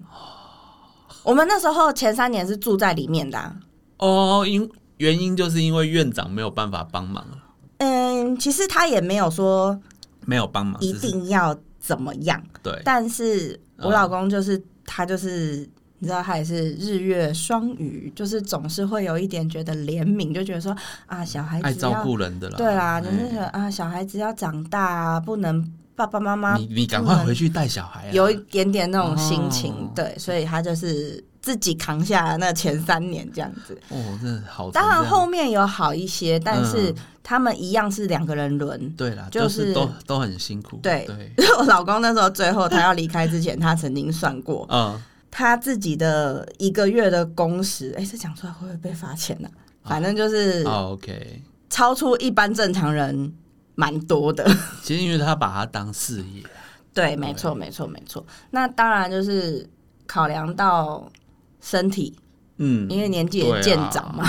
[1.26, 3.58] 我们那时候前三年是住在里面的啊、
[3.98, 7.26] 哦，因原因就是因为院长没有办法帮忙，
[7.80, 9.78] 嗯，其实他也没有说
[10.26, 15.68] 没有帮忙，一定要怎么样，对但是我老公就是、他就是。
[16.00, 22.58] 你知道他也是日月双鱼，就是总是会有一点觉得怜悯，就觉得说啊，小孩爱照子要顾人的啦。
[22.58, 28.12] 对啦，就是哎觉得啊，小孩子要长大啊，不能爸爸妈妈你你赶快回去带小孩啊！
[28.12, 33.80] 有一点点那种心情，哦对，所以他就是自己扛下了那前三年这样子。
[33.90, 34.88] 哦，真的好当。
[34.90, 38.90] 然后面有好一些，但是嗯他们一样是两个人轮。
[38.92, 40.78] 对啦，就就是是都都很辛苦。
[40.84, 49.50] 对对， 我老公那时候最后他要离开之前，他曾经算过嗯，他自己的一个月的工时，哎、这讲出来会不会被罚钱呢、
[49.84, 51.42] 反正就是哦，OK。
[51.68, 53.34] 超出一般正常人
[53.76, 54.46] 蛮多的。
[54.84, 56.44] 其实因为他把它当事业，
[56.94, 58.26] 对，没错，没错，没错。
[58.52, 59.70] 那当然就是
[60.08, 61.12] 考量到
[61.62, 62.18] 身体，
[62.58, 64.26] 嗯，因为年纪也渐长嘛，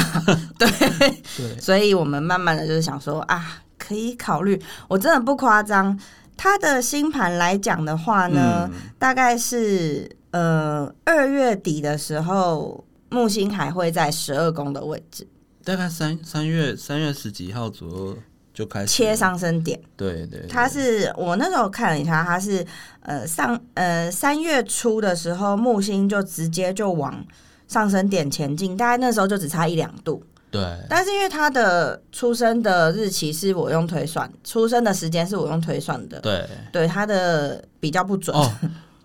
[0.59, 0.69] 对，
[1.37, 4.61] 对，所以我们慢慢的就是想说啊，可以考虑。
[4.89, 5.99] 我真的不夸张，
[6.37, 8.81] 他的星盘来讲的话呢，嗯。
[8.99, 15.29] 大概是呃二月底的时候，木星还会在十二宫的位置。
[15.63, 18.19] 大概三三月三月十几号左右
[18.57, 19.79] 就开始切，上升点。
[19.99, 22.65] 对对，对它是我那时候看了一下，它是
[23.03, 27.23] 呃上呃三月初的时候，木星就直接就往
[27.69, 30.23] 上升点前进，大概那时候就只差一两度。
[30.51, 38.35] 对但是因为他的出生的日期是我用推算，出生的时间是我用推算的，对对他的比较不准。
[38.35, 38.51] 哦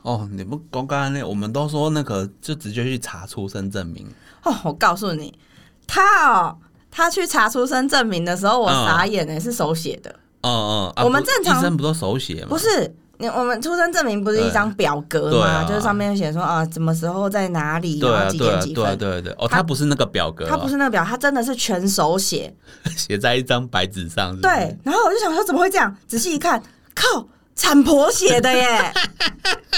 [0.03, 4.07] 哦，你不刚刚那，我们都说那个就直接去查出生证明，
[4.43, 5.37] 哦，我告诉你，
[5.85, 6.57] 他哦，
[6.91, 12.47] 他去查出生证明的时候，我嗯傻眼呢，是手写的，嗯嗯，啊我们正常医生不都手写吗？
[12.49, 12.93] 不是。
[13.17, 15.45] 你我们出生证明不是一张表格吗？
[15.45, 18.97] 啊就是上面写说啊，什么时候在哪里，几对啊对啊点几分。
[18.97, 22.51] 对啊对啊，哦，他他不是那个表格哦，他不是那个表，他真的是全手写。
[22.97, 25.95] 写在一张白纸上，是是对，，然后我就想说怎么会这样？
[26.07, 26.59] 仔细一看，
[26.95, 28.91] 靠，产婆写的耶！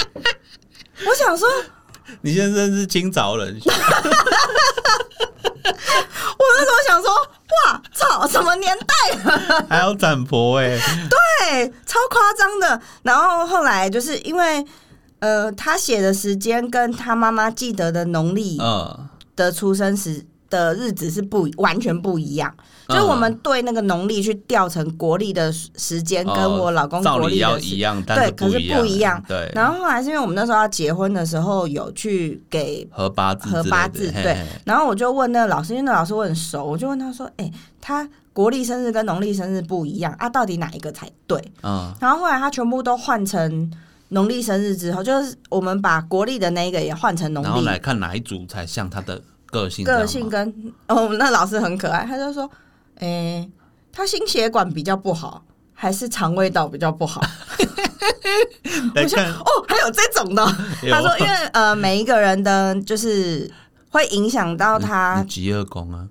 [1.05, 1.45] 我想说，
[2.21, 3.69] 你先生是清朝人， 我
[6.37, 9.65] 那时候想说，哇操，什么年代了？
[9.69, 10.77] 还要展博哎，
[11.09, 12.81] 对，超夸张的。
[13.03, 14.65] 然后后来就是因为，
[15.19, 22.53] 呃，他写的时间跟他妈妈记得的农历嗯，的出生时的日子是不完全不一样，
[22.87, 29.21] 就是我们对那个农历去调成国历的时间，跟我老公国历要一样，对，可是不一样。
[29.27, 29.51] 对。
[29.55, 34.37] 然后后来是因为我们那时候要结婚的时候有去给合八字，合八字对。
[34.63, 41.91] 然后我就问那个老师，因为那老师我很熟，我就问他说：“哎，他国历生日跟农历生日不一样啊，到底哪一个才对？”嗯。
[41.99, 43.71] 然后后来他全部都换成
[44.09, 49.19] 农历生日之后，就是我们把国历的那个也换成农历，然后来看哪一组才像他的。
[49.53, 52.49] 个性个性跟哦，那老师很可爱，他就说，
[52.97, 53.47] 哎，
[53.91, 57.21] 他心血管比较不好，还是肠胃道比较不好？
[58.95, 60.45] 我想哦，还有这种的。
[60.91, 63.49] 他说，因为呃，每一个人的就是
[63.89, 66.07] 会影响到他极恶宫啊。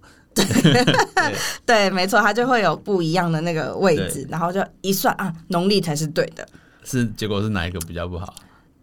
[1.67, 6.47] 对，没错，他就会有不一样的那个位置，然后就一算啊，农历才是对的。
[6.85, 8.33] 是结果是哪一个比较不好？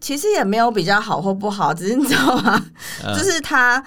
[0.00, 2.64] 其实也没有比较好或不好，只是你知道吗？
[3.16, 3.82] 就是他。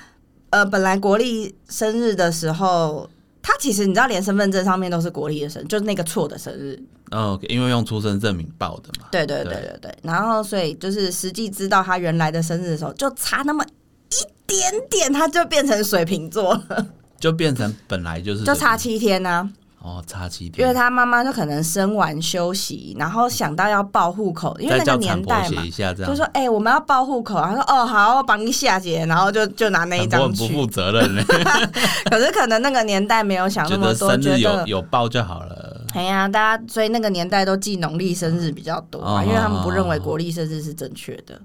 [0.53, 3.09] 呃，本来国立生日的时候，
[3.41, 6.79] 他其实你知道，连身份证上面都是国立的生，就是那个错的生日。
[7.09, 9.07] 哦，因为用出生证明报的嘛。
[9.11, 9.97] 对对对对对。
[10.03, 16.85] 然后，所以就是实际知道他原来的生日的时候，就差那么一点点，他就变成水瓶座了。
[17.19, 19.51] 就变成本来就是就差七天呢。
[19.83, 25.61] 哦，差七天，因为他妈妈就可能生完休息，然后想到要报户口，因为那个年代嘛，
[26.07, 30.47] 就说：“哎，我们要报户口。”他说：“哦，好，我帮你下姐。”然后就就拿那一张去。
[30.47, 31.21] 不负责任呢。
[32.09, 35.81] 可是可能那个年代没有想那么多，觉得有有报就好了。
[35.93, 41.37] 哎呀，大家所以那个年代都记农历生日比较多嘛，因为他们不认为国历生日是正确的。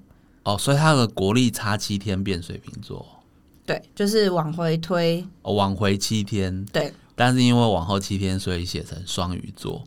[0.45, 3.05] 哦，所以他的国历差七天变水瓶座。
[3.67, 6.65] 对，就是往回推，哦往回七天。
[6.67, 6.95] 对。
[7.19, 9.83] 但是因为往后七天，所以写成双鱼座。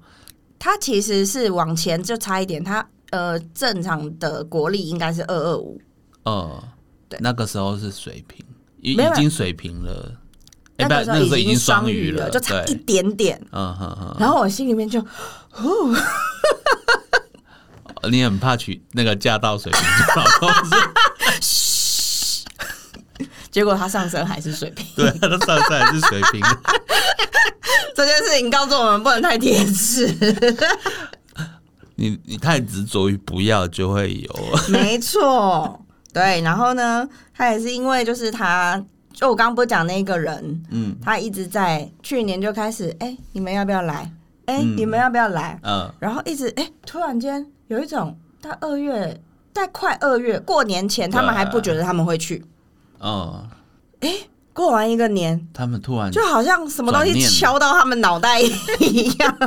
[0.60, 5.82] 它其实是往前就差一点，它呃正常的国力应该是二二五。
[6.24, 6.64] 呃，
[7.08, 8.46] 对，那个时候是水平，
[8.82, 10.12] 已已经水平了。
[10.78, 13.40] 那个时候已经双鱼了，就差一点点。
[13.52, 14.18] 嗯哼哼。
[14.20, 15.96] 然后我心里面就，哦，
[18.12, 20.50] 你很怕娶那个嫁到水瓶座老公？
[23.52, 26.42] 结果他上升还是水平，对，他上升还是水平。
[28.06, 30.08] 这件事情告诉我们不能太贴实。
[31.96, 34.36] 你你太执着于不要，就会有。
[34.70, 35.80] 没错，
[36.12, 36.42] 对。
[36.42, 38.84] 然后呢，他也是因为就是他，
[39.14, 44.12] 就我刚刚不是讲那个人，嗯，他一直在去年就开始，哎，你们要不要来？
[44.46, 45.60] 哎，你们要不要来？
[45.62, 49.22] 嗯，然后一直哎，突然间有一种，在二月，
[49.54, 52.44] 在快二月过年前，他们还不觉得他们会去。
[52.98, 53.48] 哦，
[54.00, 54.10] 哎，
[54.54, 59.38] 过完一个年，他们突然就好像什么东西敲到他们脑袋一样，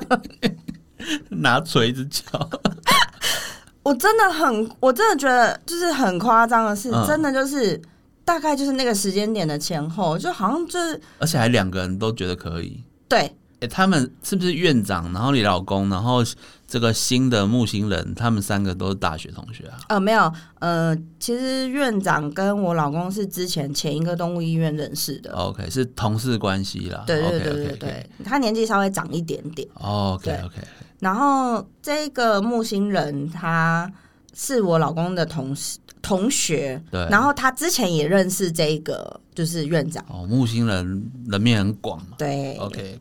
[1.31, 2.39] 拿锤子敲。
[3.83, 7.81] 我真的很，我真的觉得就是很夸张的是，真的就是
[8.25, 12.83] 大概就是那个时间点的前后，就好像就是，而且还两个人都觉得可以。
[13.09, 13.31] 对。
[13.67, 15.13] 他们是不是院长？
[15.13, 16.23] 然后你老公，然后
[16.67, 19.79] 这个新的木星人，他们三个都是大学同学啊？
[19.89, 25.33] 呃，没有，呃，其实院长跟我老公是之前前一个动物医院认识的。
[25.33, 27.05] OK，是同事关系啦。
[27.07, 29.69] 对对对对对，他年纪稍微长一点点。
[29.75, 30.57] OK OK。
[31.01, 33.91] 然后这个木星人他
[34.33, 37.07] 是我老公的同事同学，对。
[37.11, 40.05] 然后他之前也认识这个就是院长。
[40.09, 42.17] 哦，木星人人面很广嘛。
[42.17, 43.01] 对，OK OK。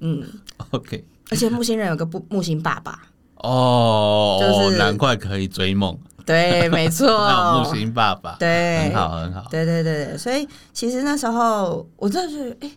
[0.00, 0.24] 嗯
[0.70, 3.02] ，OK，而且木星人有个不木星爸爸。
[3.36, 7.06] 哦，就是难怪可以追梦，对，没错，
[7.62, 12.70] 木星爸爸，对，很好很好，对对对，所以其实那时候我真的是，哎，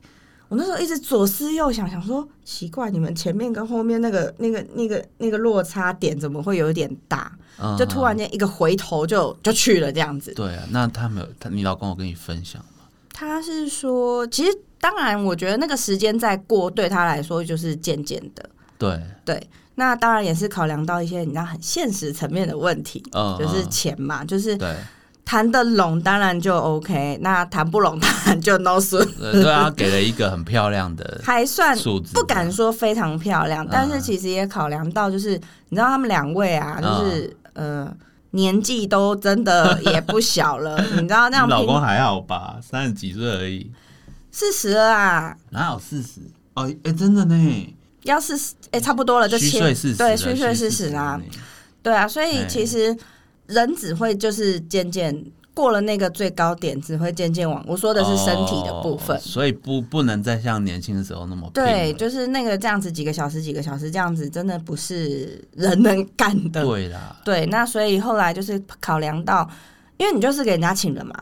[0.49, 7.31] 我那时候一直左思右想，想说奇怪，你们前面跟后面那个那个那个那个落差点怎么会有点大？
[7.77, 10.33] 就突然间一个回头就就去了这样子。
[10.33, 12.85] 对啊，那他没有他你老公有跟你分享吗？
[13.13, 14.51] 他是说，其实。
[14.79, 18.49] 当然，我觉得那个时间再过，对他来说就是渐渐的。
[18.77, 23.03] 对对，那当然也是考量到一些你知道很现实层面的问题，
[23.37, 24.57] 就是钱嘛，就是
[25.25, 29.05] 谈得拢当然就 OK，那谈不拢当然就 no 损。
[29.19, 31.77] 对啊，给了一个很漂亮的， 还算
[32.13, 35.31] 不敢说非常漂亮，但是其实也考量到，就是
[35.67, 37.93] 你知道他们两位啊，就是呃
[38.31, 41.49] 年纪都真的也不小了， 你知道那样。
[41.49, 43.69] 老公还好吧，三十几岁而已。
[44.39, 45.35] 四十啊？
[45.49, 46.21] 哪有四十？
[46.53, 47.75] 哦，哎，真的呢。
[48.03, 51.19] 要四十，哎，差不多了，就七岁四十，对，虚岁四十啦。
[51.83, 52.95] 对啊，所以其实
[53.47, 55.13] 人只会就是渐渐
[55.53, 66.63] 过了那个最高点，只会渐渐往我说的是身体的部分，所以不不能再像年轻的时候那么对，就是那个这样子几个小时几个小时这样子，真的不是人能干的。
[66.63, 69.49] 对啦，对，那所以后来就是考量到，
[69.97, 71.13] 因为你就是给人家请了嘛。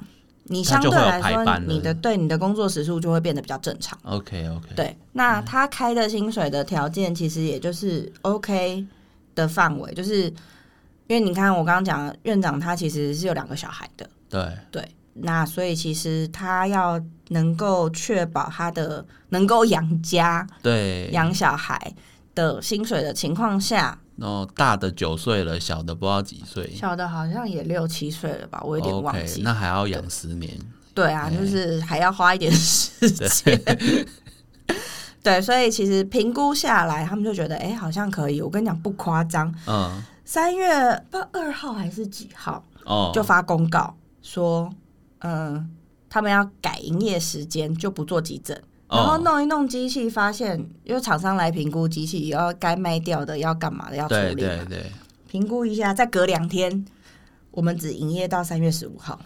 [0.50, 3.98] 你相对来说，你的对你的工作时数就会变得比较正常。
[4.04, 8.86] OK OK，对，那他开的薪水的条件其实也就是 OK
[9.36, 10.24] 的范围，就是
[11.08, 21.94] 因为你看我刚刚讲院长他其实是有两个小孩的，对对，那所以其实他要能够确保他的能够养家，对养小孩
[22.34, 24.00] 的薪水的情况下。
[24.20, 29.42] 哦，大的九岁了，小的不知道几岁，小的好像也六七岁了吧，我有点忘记。
[29.44, 30.58] 那还要养十年？
[30.94, 33.62] 对啊，就是还要花一点时间。
[35.22, 38.42] 对，所以其实评估下来，他们就觉得，哎，好像可以。
[38.42, 39.54] 我跟你讲，不夸张。
[39.68, 40.04] 嗯。
[40.26, 42.64] 三月不二号还是几号？
[42.86, 44.70] 哦，就发公告说，
[45.20, 45.70] 嗯，
[46.10, 48.62] 他们要改营业时间，就不做急诊。
[48.90, 54.36] 然后弄一弄机器，发现因为厂商来评估机器，要该卖掉的，要干嘛的，要处理。
[54.36, 54.92] 对对对，
[55.30, 56.86] 评估一下，再隔两天，
[57.52, 59.20] 我们只营业到三月十五号，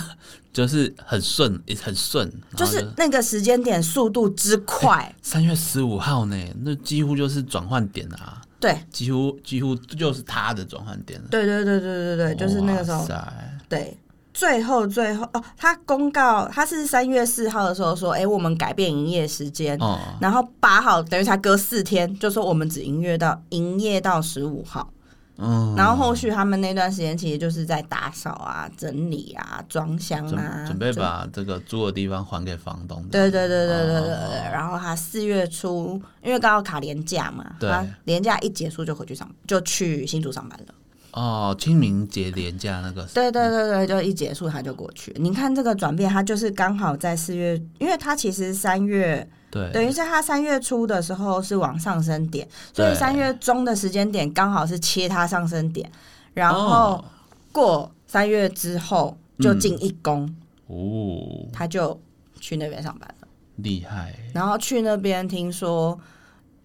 [0.52, 5.10] 就是很顺，也很顺，就是那个时间点速度之快。
[5.22, 8.42] 三月十五号呢，那几乎就是转换点啊。
[8.60, 11.28] 对，几乎几乎就是他的转换点了。
[11.30, 13.06] 对对对对对对，就是那个时候。
[13.68, 13.96] 对。
[14.36, 19.78] 最后，最后哦，他公告他是三月四号的时候说，哎，我们改变营业时间，
[20.20, 24.92] 然后八号等于才隔四天，就说我们只营业到营业到十五号，
[25.38, 33.02] 嗯，然后后续他们那段时间其实就是在打扫啊、整理啊、装箱啊，准备把这个租的地方还给房东。
[33.10, 34.52] 对对对对对对对。
[34.52, 40.74] 然后他四月初，因为刚好卡年假嘛，他年假一结束就回去上，就去新竹上班了。
[41.16, 45.16] 哦，清明节连假那个，对对对对，就一结束他就过去。
[45.16, 55.90] 你看这个转变，他就是刚好在四月，因为他其实三月，对，等于是他三月初的时候是往上升点，所以三月中的时间点刚好是切它上升点，
[56.34, 57.02] 然后
[57.50, 60.30] 过三月之后就进一宫，
[60.66, 61.98] 哦，他就
[62.38, 64.14] 去那边上班了，厉害。
[64.34, 65.98] 然后去那边听说。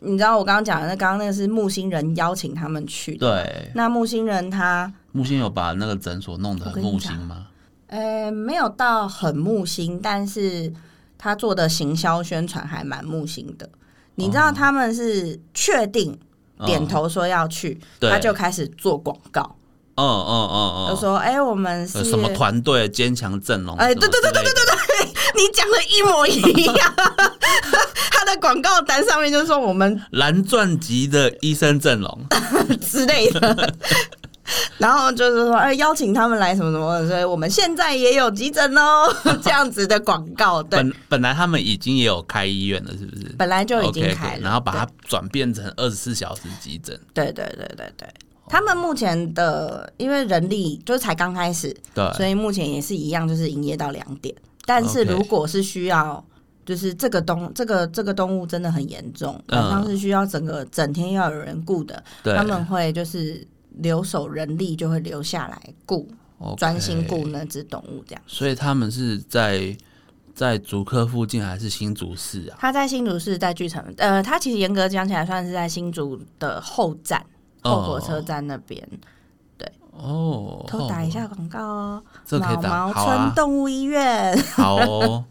[0.02, 3.43] 你知道我刚刚讲的那刚刚那个是木星人邀请他们去的。
[3.43, 3.72] 对。
[3.76, 7.47] 那木星人他木星有把那个诊所弄得很木星吗？
[7.88, 10.72] 呃，没有到很木星，但是
[11.18, 13.70] 他做的行销宣传还蛮木星的。
[14.16, 16.18] 你知道他们是确定
[16.66, 19.56] 点头说要去，他就开始做广告。
[19.95, 20.89] 嗯嗯嗯嗯。
[20.89, 22.88] 就说：“哎，我们是什么团队？
[22.89, 25.01] 坚强阵容？”哎，对对对对对对对，
[25.36, 26.93] 你讲的一模一样。
[28.11, 32.25] 他的广告单上面就说我们蓝钻级的医生阵容
[32.82, 33.73] 之类的，
[34.77, 40.61] 然后就是说哎邀请他们来什么什么，所以我们现在也有急诊哦， 这样子的广告。
[40.63, 43.34] 本本来他们已经也有开医院了，是不是？
[43.38, 46.97] 本来就已经开了，然后把它转变成二十四小时急诊。
[47.13, 48.07] 对对对对对，
[48.47, 54.36] 他们目前的因为人力就是才刚开始，对，所以目前也是一样，就是营业到两点。
[54.66, 56.24] 但是如果是需要。
[56.64, 63.45] 就是这个动这个这个动物真的很严重，好像是需要整个整天要有人顾的，他们会就是
[63.80, 66.07] 留守人力就会留下来顾，
[66.57, 68.22] 专心顾那只动物这样。
[68.28, 69.76] 所以他们是在
[70.36, 72.57] 在竹科附近还是新竹市啊？
[72.59, 73.84] 他在新竹市，在巨城。
[73.97, 77.26] 呃，他其实严格讲起来算是在新竹的后站
[77.64, 78.80] 后火车站那边。
[78.88, 78.99] 对
[79.92, 84.38] 哦，偷打一下广告哦，毛毛村动物医院。
[84.56, 85.26] 好。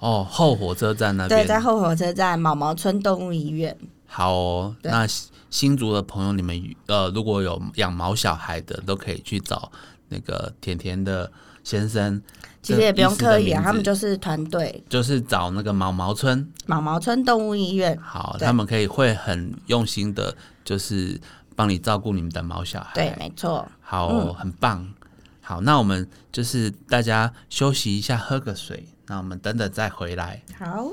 [0.00, 3.74] 哦，后火车站那边对，在后火车站毛毛村动物医院。
[4.06, 5.06] 好，哦，那
[5.48, 9.72] 新竹的朋友，你们呃，如果有养毛小孩的，都可以去找
[10.08, 11.30] 那个甜甜的
[11.62, 12.20] 先生。
[12.60, 17.98] 其实也不用刻意啊，他们就是团队，就是找那个毛毛村毛毛村动物医院。
[18.02, 20.34] 好，他们可以会很用心的，
[20.64, 21.18] 就是
[21.54, 22.92] 帮你照顾你们的毛小孩。
[22.94, 23.66] 对，没错。
[23.80, 24.92] 好，很棒。
[25.40, 28.88] 好，那我们就是大家休息一下，喝个水。
[29.06, 30.42] 那我们等等再回来。
[30.58, 30.88] 好。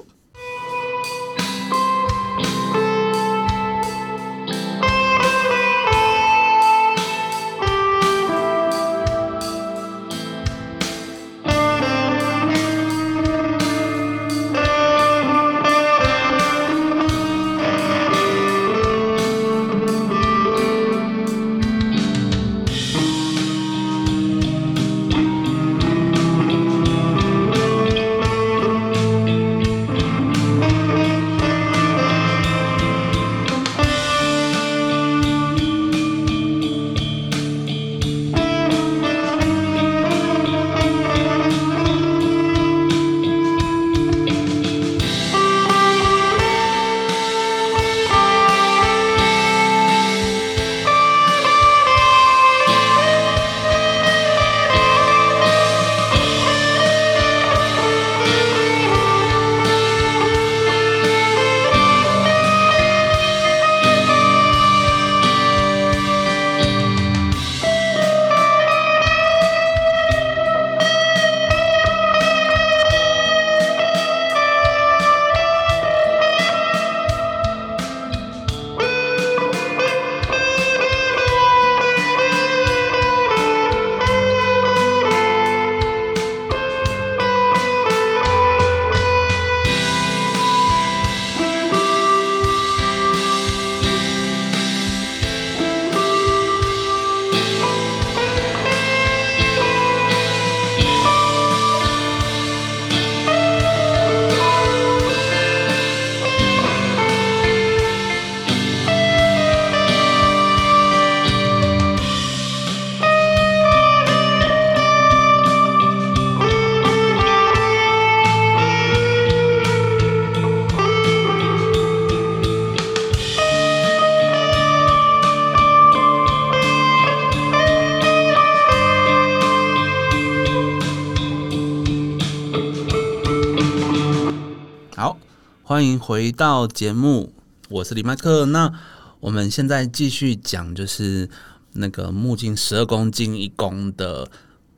[136.01, 137.31] 回到节目，
[137.69, 138.47] 我是李麦克。
[138.47, 138.73] 那
[139.19, 141.29] 我们现在继续讲，就是
[141.73, 144.27] 那个木镜十二公斤一公的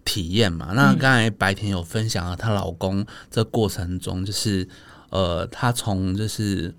[0.03, 0.73] 体验嘛。
[0.75, 4.67] 那刚才白天有分享了她老公这过程中，就是
[5.11, 6.75] 呃，她从就是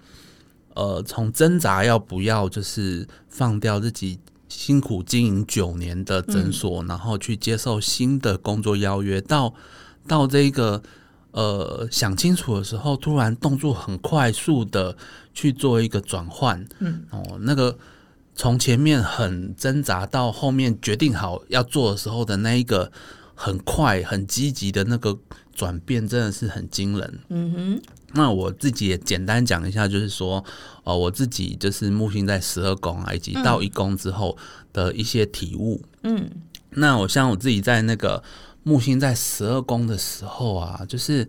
[0.74, 4.20] 呃，从挣扎要不要就是放掉自己
[4.50, 9.54] 辛苦经营九年的诊所，然后去接受新的工作邀约，到
[10.06, 10.82] 到这个。
[11.34, 14.96] 呃，想清楚的时候，突然动作很快速的
[15.32, 17.76] 去做一个转换，嗯，哦，那个
[18.36, 22.92] 从前面很挣扎到后面决定好要做的时候的那一个
[23.34, 25.18] 很快很积极的那个
[25.52, 27.18] 转变，真的是很惊人。
[27.30, 27.82] 嗯哼，
[28.12, 30.44] 那我自己也简单讲一下，就是说，
[30.84, 34.38] 哦，我自己就是木星在十二宫啊，以及到一宫之后
[34.72, 35.82] 的一些体悟。
[36.04, 36.30] 嗯，
[36.70, 38.22] 那我像我自己在那个。
[38.64, 41.28] 木星在十二宫的时候啊，就是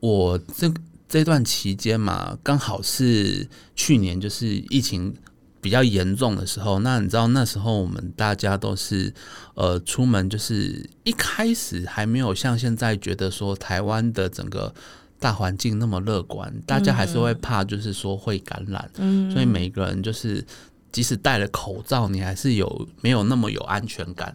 [0.00, 0.72] 我这
[1.08, 3.46] 这段期间嘛，刚好是
[3.76, 5.14] 去年就是疫情
[5.60, 6.78] 比较严重的时候。
[6.78, 9.12] 那你知道那时候我们大家都是
[9.54, 14.72] 呃出门，就是一开始还没有像现在觉得说台湾的整个
[15.18, 18.90] 大环境那么乐观，大家还是会怕，就是说会感染。
[18.98, 20.44] 嗯，所以每个人就是
[20.92, 24.34] 即使戴了口罩，你还是有没有那么有安全感。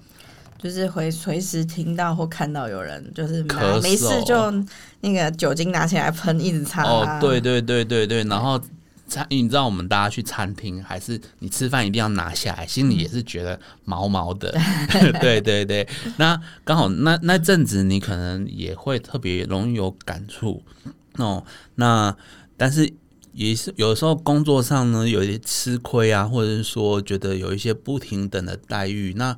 [0.62, 3.42] 就是会随时听到或看到有人就是
[3.82, 4.36] 没事就
[5.00, 6.84] 那个酒精拿起来喷，一直擦。
[6.84, 8.62] 哦，对对对对对，然后
[9.08, 14.54] 餐，你知道我们大家去餐厅，还是你吃饭一定要拿下来，心里也是觉得毛毛的。
[15.22, 15.88] 对对对，
[16.18, 20.62] 那刚好那那阵子你可能也会特别容易有感触
[21.16, 21.42] 哦。
[21.76, 22.14] 那
[22.58, 22.92] 但是
[23.32, 29.38] 也是有时候工作上呢有一些吃亏啊，或者是说觉得有一些不平等的待遇，那。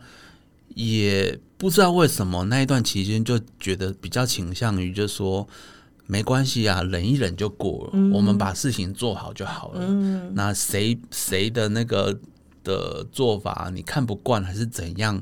[0.76, 5.48] 也不知道为什么那一段期间就觉得比较倾向于，就说
[6.08, 9.88] 没关系啊，忍一忍就过了，我们把事情做好就好了。
[10.34, 12.20] 那谁谁的那个
[12.64, 15.22] 的做法你看不惯还是怎样？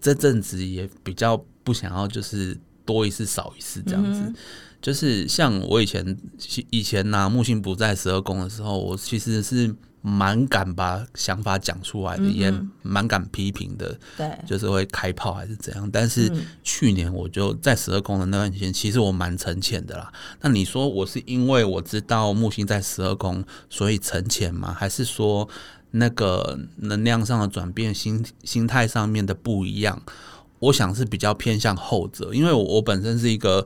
[0.00, 4.32] 这阵子也比较不想要，就是多一次少一次这样子。
[4.80, 6.16] 就是像我以前
[6.70, 9.74] 以前拿木星不在十二宫的时候，我其实是。
[10.04, 15.88] 蛮敢把想法讲出来的，也蛮敢批评的，对，就是会开炮还是怎样。
[15.92, 16.28] 但是
[16.64, 20.12] 去年我就在十二宫的那段时间，其实我蛮沉潜的啦。
[20.40, 24.74] 那你说我是因为我知道木星在十二宫，所以沉潜吗？
[24.76, 25.48] 还是说
[25.92, 30.02] 那个能量上的转变、心心态上面的不一样？
[30.58, 33.64] 我想是比较偏向后者，因为我本身是一个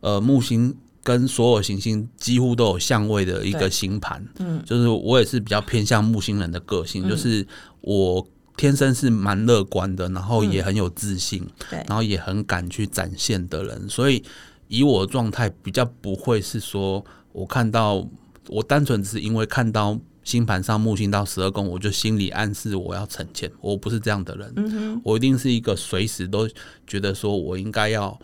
[0.00, 0.74] 呃木星。
[1.04, 7.46] 跟所有行星几乎都有相位的一个星盘，嗯，就是我也是比较偏向木星人的个性，就是
[7.82, 8.26] 我
[8.56, 14.24] 天生是蛮乐观的，然后也很有自信，对，然后也很敢去展现的人，所以
[14.68, 18.08] 以我的状态比较不会是说我看到
[18.48, 26.48] 我单纯只是因为看到星盘上木星到十二宫，我就心里暗示我要成全，我不是这样的人，嗯我一定是一个随时都
[26.86, 28.18] 觉得说我应该要。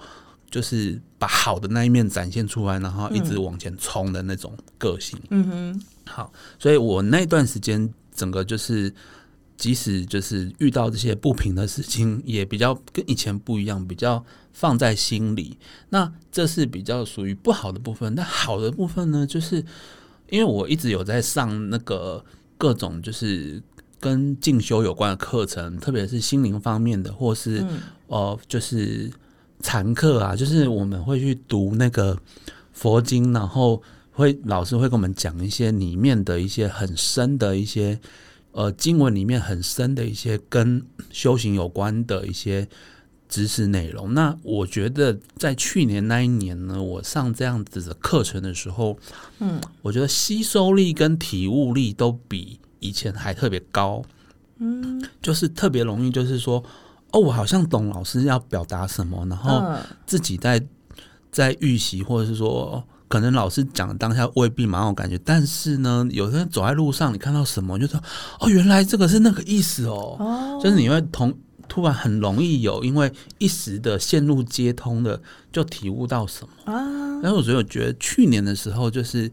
[0.51, 5.17] 就是把好的那一面展现出来，然后一直往前冲的那种个性。
[5.31, 8.93] 嗯哼，好，所以我那段时间整个就是，
[9.57, 15.57] 即使就是遇到这些不平的事情，也比较跟以前不一样，比较放在心里。
[15.91, 18.13] 那这是比较属于不好的部分。
[18.17, 19.65] 那好的部分呢，就是
[20.31, 22.25] 因为我一直有在上那个
[22.59, 23.63] 各种就是
[24.01, 27.65] 跟进修有关的课程，特别是心灵方面的，或是
[28.09, 29.09] 呃，就是。
[29.63, 32.17] 禅课啊，就是我们会去读那个
[32.73, 37.99] 佛经，然后会老师会跟我们讲一些里面的一些很深的一些
[38.53, 42.67] 呃经文里面很深的一些跟修行有关的一些
[43.29, 44.15] 知识内容。
[44.15, 48.99] 那我觉得在去年那一年呢，我上这样子的课程的时候，
[49.41, 54.03] 嗯，我觉得吸收力跟体悟力都比以前还特别高，
[54.59, 56.65] 嗯，就是特别容易，就是说。
[57.13, 59.75] 哦，我好像懂老师要表达什么，然后
[60.07, 60.63] 自己在
[61.33, 68.01] 在预习，或者是说，可能老师讲的当下未必蛮有感觉，但是呢，有人走在路上，你看到什么，就说
[68.39, 71.37] 哦，原来这个是那个意思哦，就是你会同
[71.69, 75.21] 突然很容易有，因为一时的线路接通的，
[75.53, 77.21] 就体悟到什么啊。
[77.23, 79.31] 然后所以我觉得去年的时候，就是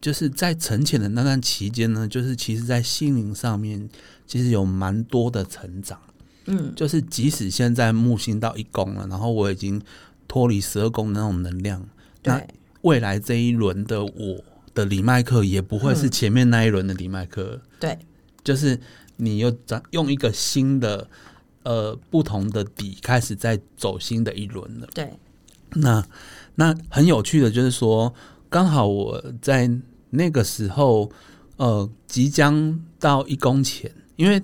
[0.00, 3.88] 就是在沉潜的那段期间呢，就是其实在心灵上面，
[4.26, 5.98] 其实有蛮多的成长。
[6.46, 9.80] 嗯，就是即使现在木星到一宫了，然后我已经
[10.28, 11.86] 脱离十二宫的那种能量，
[12.22, 12.42] 那
[12.82, 17.60] 未来这一轮的我的李麦克也不会是前面那一轮的李麦克。
[17.80, 17.98] 对，
[18.42, 18.78] 就是
[19.16, 21.08] 你又在用一个新的
[21.62, 24.88] 呃不同的底开始在走新的一轮了。
[24.92, 25.12] 对，
[25.70, 26.06] 那
[26.56, 28.12] 那很有趣的就是说，
[28.50, 29.70] 刚好我在
[30.10, 31.10] 那个时候
[31.56, 34.42] 呃即将到一宫前，因为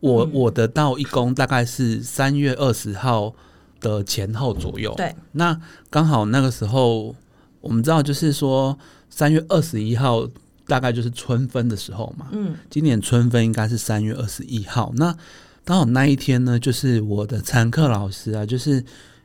[0.00, 3.34] 我、嗯我的到义工大概是三月二十号
[3.80, 4.94] 的前后左右。
[4.96, 5.58] 对，那
[5.90, 7.14] 刚好那个时候
[7.60, 8.78] 我们知道，就是说
[9.10, 10.28] 三月二十一号
[10.66, 12.28] 大概就是春分的时候嘛。
[12.32, 14.92] 嗯，今年春分应该是三月二十一号。
[14.96, 15.16] 那
[15.64, 18.82] 刚好那一天呢，就是我的参课老师啊，就是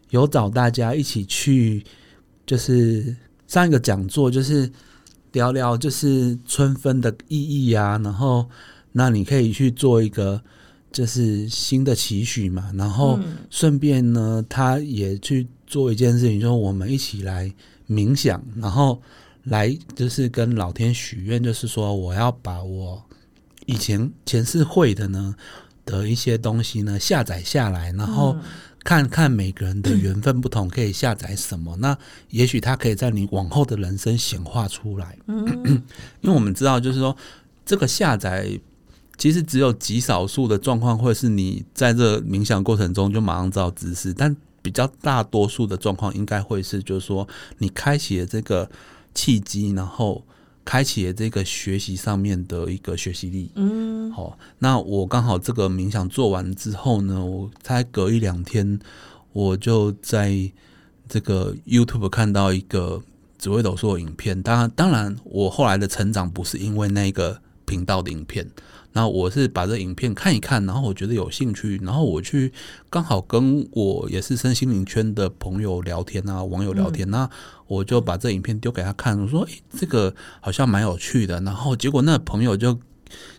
[0.09, 1.83] 有找大家一起去，
[2.45, 3.15] 就是
[3.47, 4.69] 上一个讲座，就是
[5.31, 7.99] 聊聊就是春分的意义啊。
[8.03, 8.49] 然后，
[8.91, 10.41] 那你可以去做一个
[10.93, 12.71] 就是新的期许嘛。
[12.77, 17.51] 然后嗯顺便呢，他也去做一件事情，就是我们一起来
[17.89, 19.01] 冥想，然后
[19.43, 23.03] 来就是跟老天许愿，就是说我要把我
[23.65, 25.35] 以前前世会的呢
[25.83, 28.37] 的一些东西呢下载下来，然后
[28.83, 31.75] 看看每个人的缘分不同，可以下载什么。
[31.77, 31.97] 那
[32.29, 35.17] 也许他可以在你往后的人生显化出来。
[35.27, 37.17] 因为我们知道，就是说
[37.65, 38.59] 这个下载。
[39.17, 48.69] 其实只有极少数的状况，会是你在这冥想过程中就马上知道姿势，但比较大多数的状况，应该会是就是说你开启了这个
[49.13, 50.23] 契机，然后
[50.65, 53.51] 开启了这个学习上面的一个学习力。
[53.55, 58.79] 嗯，好，那我刚好这个冥想做完之后呢，我才隔一两天，
[59.31, 60.51] 我就在
[61.07, 63.01] 这个 YouTube 看到一个
[63.37, 64.41] 紫微斗数的影片。
[64.41, 68.49] 当然，当然，我后来的成长不是因为那个频道的影片，
[68.93, 72.53] 那我是把这影片看一看，然后我觉得有兴趣，然后我去
[72.89, 77.29] 刚好跟我也是身心灵圈的朋友聊天啊，网友聊天，那
[77.67, 82.77] 我就把这影片丢给他看，我说：“诶，这个好像蛮有趣的。”然后结果那朋友就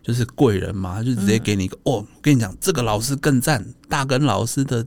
[0.03, 4.85] 就是贵人嘛，他就直接给你一个、哦，我跟你讲，这个老师更赞，大根老师的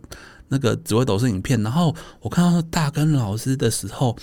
[0.50, 1.62] 那个紫微斗士影片。
[1.64, 4.18] 然后我看到大根老师的时候，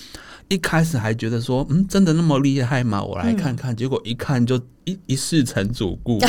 [0.49, 3.03] 一开始还觉得说，嗯，真的那么厉害吗？
[3.03, 3.75] 我来看看。
[3.75, 6.21] 结果一看就一一世成主顾，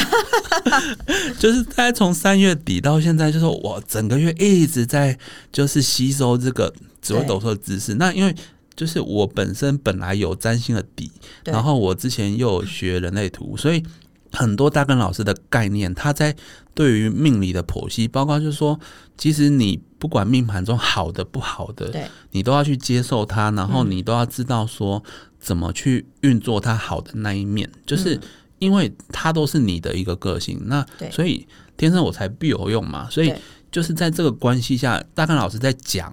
[1.39, 5.17] 就是大概从三月底到现在，就是我整个月一直在
[5.51, 7.93] 就是吸收这个紫微斗数的知识。
[7.95, 8.33] 那因为
[8.75, 11.11] 就是我本身本来有占星的底，
[11.43, 13.83] 然后我之前又有学人类图，所以
[14.31, 16.35] 很多大根老师的概念，他在
[16.73, 18.79] 对于命理的剖析，包括就是说，
[19.17, 25.03] 其实你不管命盘中好的不好的，对，你都要去接受它，然后你都要知道说
[25.39, 28.19] 怎么去运作它好的那一面，就是
[28.59, 31.47] 因为它都是你的一个个性，那所以
[31.77, 33.33] 天生我材必有用嘛，所以
[33.71, 36.11] 就是在这个关系下，大根老师在讲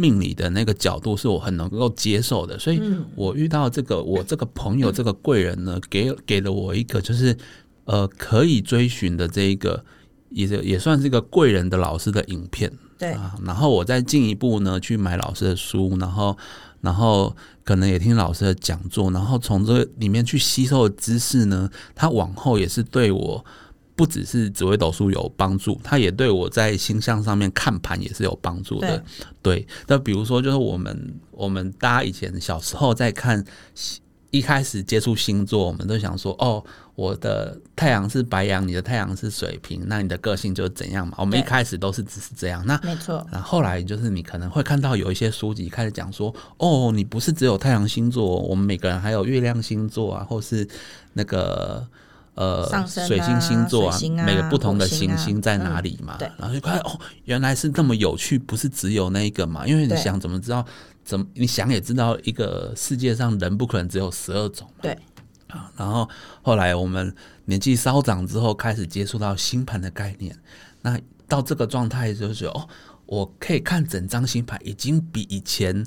[0.00, 3.04] 命理的那个角度是我很能够接受的，所以嗯。
[3.16, 7.36] 我遇到这个我这个朋友这个贵人呢， 给给了我一个就是
[7.84, 9.84] 呃可以追寻的这一个
[10.30, 16.36] 也是也算是一个贵人的老师的影片，对，啊，然后我再进一步呢去买老师的书，然后
[16.80, 17.34] 然后
[17.64, 23.44] 可能也听老师的讲座，然后从这里面去吸收的知识呢，他往后也是对我
[23.98, 29.04] 不只是紫微斗数有帮助，它也对我在星象上面看盘也是有帮助的。
[29.42, 33.44] 对，那比如说就是我们我们大家以前小时候在看。
[34.30, 36.62] 一开始接触星座，我们都想说，哦，
[36.94, 41.14] 我的太阳是白羊，你的太阳是水瓶，那你的个性就是怎样嘛？
[41.16, 42.62] 我们一开始都是只是这样。
[42.66, 50.68] 那没错，然后后来就是你可能会看到有一些书籍开始讲说，哦，你不是只有太阳星座，我们每个人还有月亮星座啊，或是
[51.14, 51.88] 那个
[52.38, 56.16] 呃水星星座啊每个不同的行星在哪里嘛？
[56.16, 59.66] 嗯对然后就看哦，原来是这么有趣，不是只有那一个嘛？
[59.66, 60.64] 因为你想怎么知道？
[61.04, 64.74] 怎么你想也知道，一个世界上人不可能只有十二种嘛。
[64.82, 64.96] 对
[65.48, 66.08] 啊，然后
[66.42, 67.12] 后来我们
[67.46, 70.38] 年纪稍长之后，开始接触到星盘的概念。
[70.82, 72.68] 那到这个状态，就是哦，
[73.06, 75.84] 我可以看整张星盘，已经比以前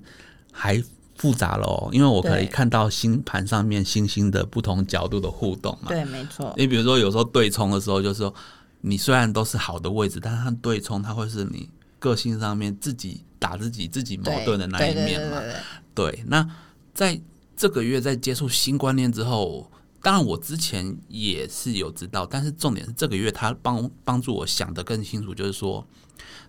[0.51, 0.83] 还
[1.21, 5.89] 复杂了哦，因为我可以看到星盘上面星星的不同角度的互动嘛。
[5.89, 8.33] 对，没错，你比如说，有时候对冲的时候，就是说
[8.81, 11.69] 你虽然都是好的位置，但是它对冲，它会是你
[11.99, 15.37] 个性上面自己打自己、自己矛盾的那一面嘛。
[15.37, 15.53] 对对对
[15.93, 16.49] 对对，那
[16.91, 17.21] 在
[17.55, 19.69] 这个月在接触新观念之后，
[20.01, 25.85] 当然我之前也是有知道，但是重点是这个月它帮帮助我想得更清楚，就是说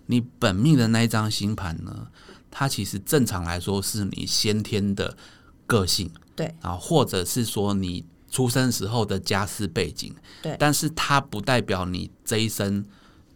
[0.07, 2.07] 你本命的那一张星盘呢，
[2.55, 5.17] 它其实正常来说是你先天的
[5.65, 6.53] 个性，对。
[6.61, 10.55] 啊，或者是说你出生时候的家世背景，对。
[10.59, 12.85] 但是它不代表你这一生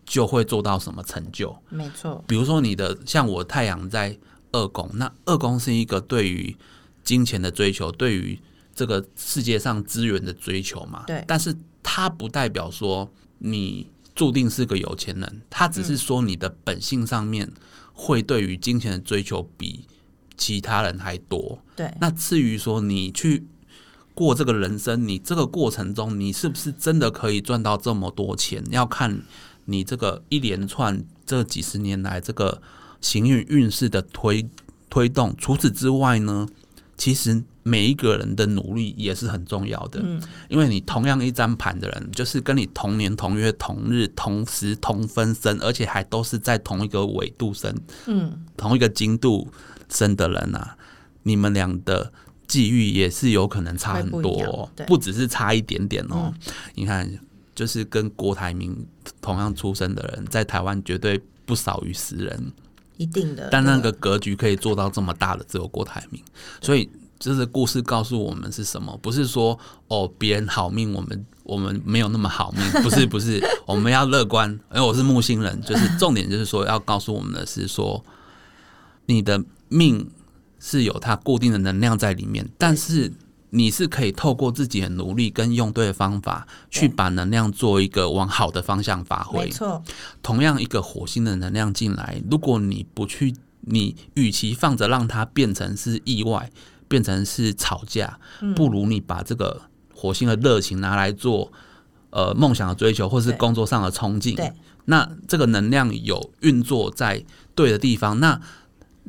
[0.05, 1.57] 就会做到什么成就。
[1.69, 4.15] 没错，比如说你的像我太阳在
[4.51, 6.55] 二宫，那二宫是一个对于
[7.03, 8.39] 金钱的追求，对于
[8.75, 11.03] 这个世界上资源的追求嘛。
[11.07, 11.23] 对。
[11.27, 17.51] 但是它不代表说你注定是个有钱人，它只是说你的本性上面
[17.99, 19.85] 会对于金钱的追求比
[20.37, 21.57] 其他人还多。
[21.75, 23.47] 对那至于说你去
[24.13, 28.63] 过这个人生，你这个过程中，你是不是真的可以赚到这么多钱？
[28.69, 29.23] 要看
[29.65, 32.61] 你这个一连串这几十年来这个
[33.01, 34.47] 行运运势的推
[34.89, 35.35] 推动。
[35.37, 36.47] 除此之外呢，
[36.97, 40.01] 其实每一个人的努力也是很重要的。
[40.03, 47.73] 嗯，因为你同样一张盘的人，就是跟你同年同月同日同时同分生，而且还都是在同一个纬度生，
[48.07, 49.47] 嗯，同一个经度
[49.87, 50.75] 生的人啊，
[51.23, 52.11] 你们俩的。
[52.47, 56.33] 际遇也是有可能差很多，不只是差一点点哦。
[56.75, 57.05] 你看，
[57.53, 58.87] 就是跟郭台铭
[59.19, 62.53] 同样出生的人，在台湾绝对不少于十人，
[62.97, 63.47] 一定的。
[63.51, 66.21] 但那个格局可以做到这么大的，只有郭台铭。
[66.61, 68.97] 所以，这是故事告诉我们是什么？
[69.01, 72.61] 不是说哦，别人好命，我们我们没有那么好命。
[72.83, 74.49] 不是，不是，我们要乐观。
[74.73, 78.03] 因为我是木星人，就是 重点就是说，要告诉我们的是说，
[79.05, 80.09] 你的命。
[80.59, 83.13] 是有它固定的能量在里面，但是
[83.49, 89.45] 你是可以透过自己的努力跟用对方法，去把能量做一个往好的方向发挥。
[89.45, 89.81] 没错，
[90.21, 96.51] 同样一个火星的能量进来，如果你不去，你与其放着让它变成是意外，
[96.87, 98.19] 变成是吵架，
[98.55, 99.61] 不如你把这个
[99.93, 101.51] 火星的热情拿来做
[102.09, 104.35] 呃梦想的追求，或是工作上的冲劲。
[104.35, 104.51] 对，
[104.85, 107.23] 那这个能量有运作在
[107.55, 108.41] 对的地方，那。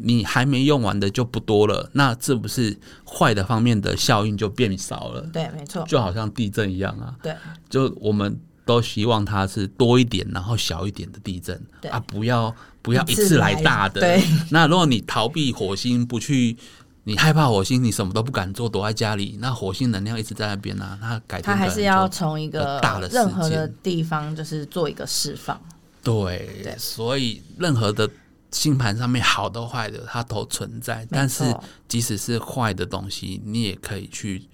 [0.01, 5.20] 你还没用完的就不多了，那这不是坏的方面的效应就变少了？
[5.32, 7.14] 对，没错，就好像地震一样啊。
[7.22, 7.34] 对，
[7.68, 14.01] 就我们都希望它是多一点，然后小一点的地震啊，不要不要一次来大的。
[14.01, 16.57] 对，那如果你逃避火星，不去，
[17.05, 25.61] 你害怕火星，你什么都不敢做，躲在家里，那火星能量一直在那边啊，那改天它还是要从一个大的任何的地方，就是做一个释放。
[26.03, 28.09] 对，所以任何的。
[28.51, 31.07] 星盘上面好的坏的，它都存在。
[31.11, 31.44] 但是
[31.86, 34.49] 即使是坏的东西，你也可以去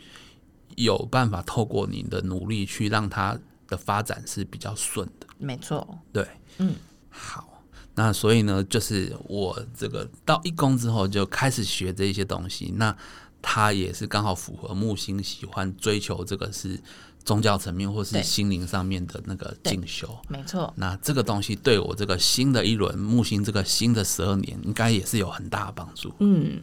[0.77, 3.39] 有办法透过你的努力去让它
[3.69, 5.27] 的发展是比较顺的。
[5.39, 6.27] 没错，对，
[6.59, 6.75] 嗯，
[7.09, 7.63] 好。
[7.95, 12.73] 那所以呢，就是我这个到一宫之后就开始学这些东西。
[12.77, 12.97] 那
[13.41, 16.81] 它也是刚好符合木星喜欢追求这个是。
[17.25, 20.71] 宗教层面或是心灵上面的那个进修，没错。
[20.77, 26.13] 那这个东西对我这个新的一轮木星这个新的十二年，应该也是有很大的帮助。
[26.19, 26.61] 嗯，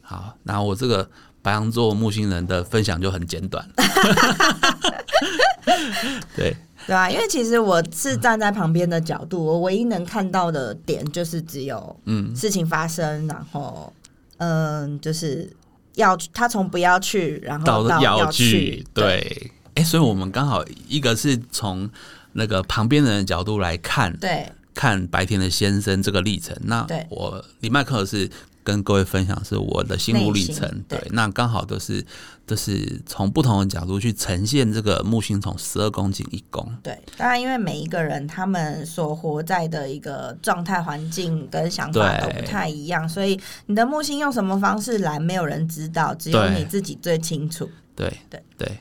[0.00, 1.10] 好，那我这个
[1.42, 3.68] 白羊座木星人的分享就很简短。
[6.36, 13.92] 对对啊，因为其实我是站在旁边的角度，我唯一能看到的点就是只有嗯事情发生，然后
[14.36, 15.52] 嗯就是
[15.96, 19.50] 要他从不要去，然后到要去，对。
[19.80, 21.88] 哎，所以我们刚好一个是从
[22.32, 26.56] 那个旁边人的角度来看，对，看白天的先生这个历程。
[26.62, 28.30] 那我李麦克是
[28.62, 32.04] 跟各位分享是我的心路历程，对，那刚好都是
[32.44, 36.70] 都是从不同的角度去呈现这个木星从十二宫进一宫。
[36.82, 47.68] 对，当然因为每一个人他们所活在的一个状态环境跟想法都不太一样，所以你的木星用什么方式来，没有人知道，只有你自己最清楚。
[47.96, 48.78] 对对对。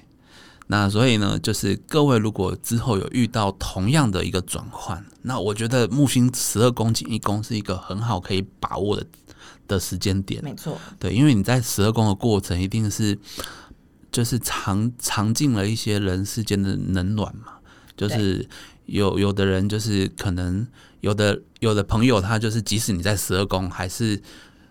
[0.71, 9.03] 那所以呢，就是各位如果之后有遇到同样的一个转换，那我觉得木星十二宫进一宫是一个很好可以把握的
[9.67, 10.43] 的时间点。
[10.43, 13.17] 没错，对，因为你在十二宫的过程，一定是
[14.11, 17.53] 就是尝尝尽了一些人世间的冷暖嘛。
[17.97, 18.47] 就是
[18.85, 20.65] 有有的人就是可能
[21.01, 24.21] 有的有的朋友，他就是即使你在十二宫，还是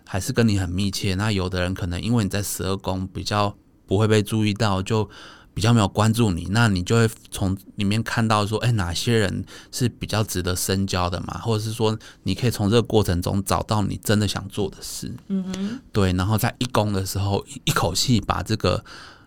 [0.05, 1.13] 还是跟你很密切。
[1.15, 3.53] 那有的人可能因为你在十二宫比较
[3.85, 5.09] 不会被注意到，就
[5.53, 11.37] 比较没有关注你，那你就会从里面看到说，哎，哪些人是比较值得深交的嘛？
[11.39, 15.13] 或者是说，你可以从这个过程中找到你真的想做的事。
[15.27, 18.81] 嗯哼，对，然后在一宫的时候，一口气把这个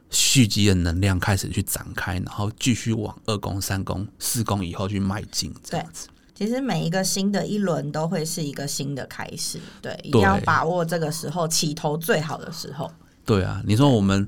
[0.08, 5.52] 蓄积的能量开始去展开，然后继续往二宫、三宫、四宫以后去迈进。
[5.62, 9.60] 这样子，其实每一个新的一轮都会是一个新的开始。
[9.82, 12.90] 对，一定要把握这个时候起头最好的时候。
[13.26, 14.26] 对啊，你说我们。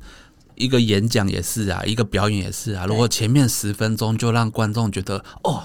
[0.55, 2.87] 一个演讲也是啊，一个表演也是啊。
[2.87, 5.65] 如果前面十分钟就让观众觉得哦，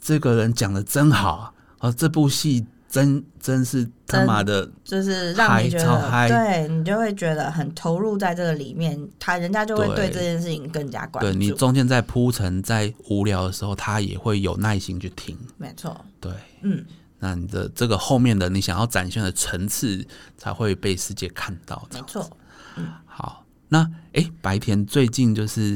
[0.00, 11.30] 这个人讲的真好，哦，这部戏真真是他妈的，就是让你觉得，对你就会觉得很投入在这个里面，他人家就会对这件事情更加关注。
[11.30, 15.36] 对你中间在铺陈，在无聊的时候，他也会有耐心去听。
[15.56, 16.30] 没错，对，
[16.62, 16.84] 嗯，
[17.18, 20.06] 那你的这个后面的你想要展现的层次，
[20.36, 21.88] 才会被世界看到。
[21.92, 22.28] 没错，
[22.76, 23.44] 嗯，好。
[23.72, 25.72] 那哎，白田最近就是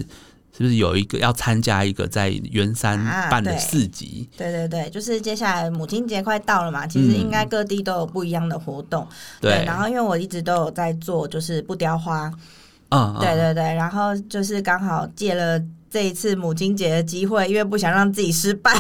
[0.57, 4.29] 是不是有一个要参加一个在圆山办的市集？
[4.37, 9.09] 对对对，就是接下来母亲节快到了嘛，其实应该各地都有不一样的活动。
[9.41, 12.31] 对，然后因为我一直都有在做，就是不雕花
[12.91, 15.61] 嗯，对对对，然后就是刚好借了。
[15.89, 18.75] 这一次母亲节的机会，因为不想让自己失败，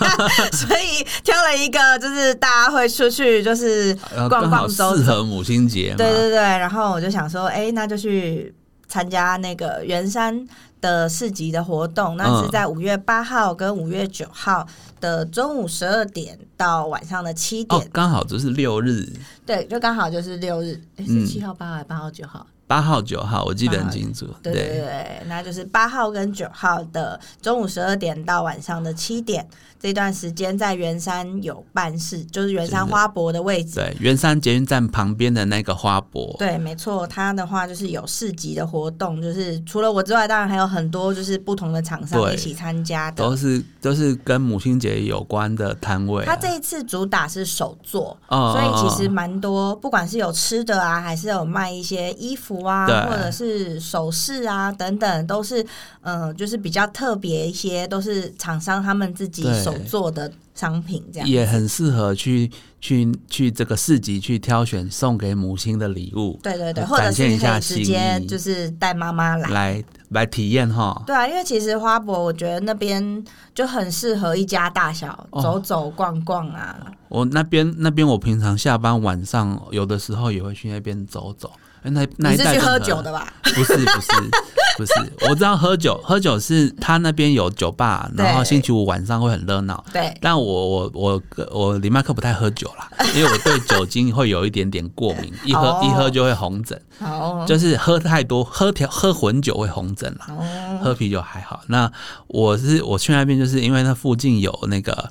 [0.54, 3.92] 所以挑了一个就是大家会出去就是
[4.30, 5.92] 逛逛走，适合母亲节。
[5.98, 8.54] 对对对，然后我就想说，哎，那就去
[8.92, 10.46] 参加那个圆山
[10.82, 14.66] 的市集的活动，那是在五月八号跟五月九号
[15.00, 19.10] 的中午十二点到晚上的七点，刚好就是六日。
[19.46, 22.46] 对，就刚好就是六日，是七号、八号、八号、九号。
[22.72, 24.24] 八号、九号，我记得很清楚。
[24.42, 29.46] 对对对，那就是八号跟九号的中午十二点到晚上的七点。
[29.78, 33.74] 这段时间在圆山有办事，就是圆山花博的位置。
[33.74, 36.36] 对，圆山捷运站旁边的那个花博。
[36.38, 46.24] 对，没错，它的话就是有市集的活动，就是除了我之外，当然还有很多就是不同的厂商一起参加的，都是都是跟母亲节有关的摊位。
[46.24, 55.64] 它这一次主打是手作，所以其实蛮多，不管是有吃的啊，还是有卖一些衣服啊，或者是首饰啊等等，都是
[56.00, 59.72] 嗯，就是比较特别一些，都是厂商他们自己手。
[59.82, 62.50] 做的商品这样也很适合去
[62.80, 71.02] 去去这个市集去挑选送给母亲的礼物，对对对，或者是可以直接就是带妈妈来来来体验哈。
[71.06, 73.22] 对啊，因为其实花博我觉得那边
[73.54, 76.78] 就很适合一家大小走走逛逛啊。
[77.08, 81.50] 我那边那边我平常下班晚上有的时候也会去那边走走。
[81.84, 83.26] 那那你是去喝酒的吧？
[83.42, 84.08] 不是不是
[84.78, 84.92] 不是，
[85.28, 89.84] 我知道喝酒喝酒是他那边有酒吧，然后星期五晚上会很热闹。
[89.92, 96.80] 对，但我我我我李麦克不太喝酒啦，因为我对酒精会有一点点过敏，一喝一喝就会红疹。
[97.00, 100.26] 哦，就是喝太多喝调喝混酒会红疹啦。
[100.28, 101.60] 哦，喝啤酒还好。
[101.66, 101.90] 那
[102.28, 105.10] 我是我去那边就是因为那附近有那个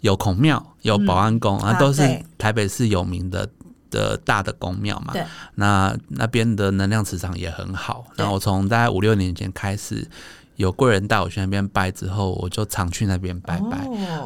[0.00, 2.02] 有孔庙，有保安宫啊，都是
[2.38, 3.48] 台北市有名的。
[3.90, 5.14] 的大的宫庙嘛，
[5.54, 8.06] 那那边的能量磁场也很好。
[8.16, 10.08] 那我从大概五六年前开始，
[10.56, 13.78] 有贵人带我去那边拜之后，我就常去那边拜拜。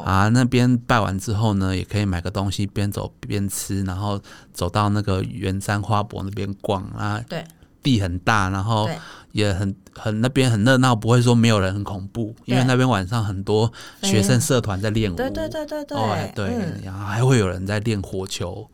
[0.03, 4.19] 啊，那边拜完之后呢，也可以买个东西，边走边吃，然后
[4.53, 7.23] 走到那个圆山花博那边逛啊。
[7.29, 7.43] 对，
[7.81, 8.89] 地很大，然后
[9.31, 15.15] 也很很那边很热闹，不会说没有人很恐怖，因为那边晚上很多学生社团在练舞。
[15.15, 18.67] 对对对对对，对，然后还会有人在练火球。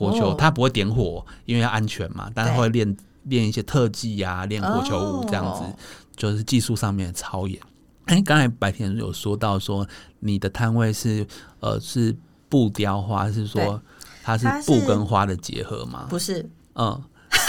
[0.00, 2.30] 火球，他不会点火，因为要安全嘛。
[2.34, 5.62] 但是会练练一些特技呀，练火球舞这样子，
[6.16, 7.60] 就是技术上面的超演。
[8.06, 9.86] 哎，刚才白天有说到说
[10.20, 11.26] 你的摊位是
[11.60, 12.16] 呃是
[12.48, 13.80] 布雕花，是说
[14.22, 16.06] 它是布跟花的结合吗？
[16.08, 17.02] 不是，嗯。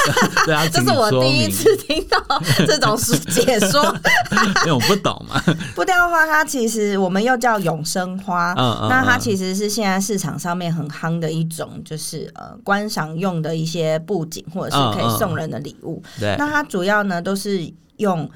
[0.45, 2.17] 对啊，这是我第一次听到
[2.65, 3.83] 这种解说，
[4.65, 5.41] 因为我不懂嘛。
[5.75, 8.53] 布雕花它其实我们又叫永生花，
[8.89, 16.01] 那它其实是现在市场上面很夯的一种，就是呃观赏用的一些布景或者是可以送人的礼物。
[16.19, 18.29] 对，那它主要呢都是用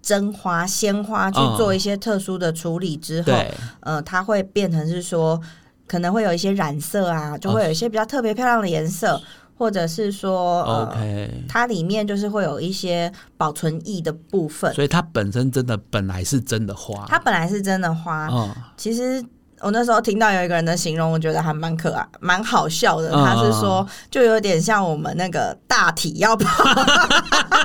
[0.00, 3.32] 真花、鲜花去做一些特殊的处理之后，
[3.80, 5.40] 呃，它会变成是说
[5.86, 9.20] 可能会有一些染色啊，就会有一些比较特别漂亮的颜色。
[9.62, 18.26] 或者是说，OK，它里面就是会有一些保存液的部分，所以它本身真的本来是真的花，它本来是真的花。
[18.32, 19.24] 嗯，其实
[19.60, 23.12] 我那时候听到有一个人的形容，我觉得还蛮可爱、蛮好笑的。
[23.12, 26.44] 他是说，就有点像我们那个大体要泡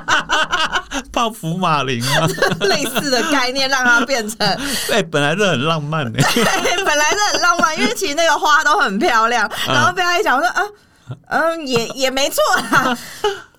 [1.11, 2.27] 泡福马林啊，
[2.61, 4.37] 类似的概念，让它变成
[4.87, 6.43] 对，本来是很浪漫的，对，
[6.85, 10.61] 本来是很浪漫，因为其实那个花都很漂亮，然后被他一讲说啊。
[11.27, 12.41] 嗯，也也没错
[12.71, 12.97] 啦，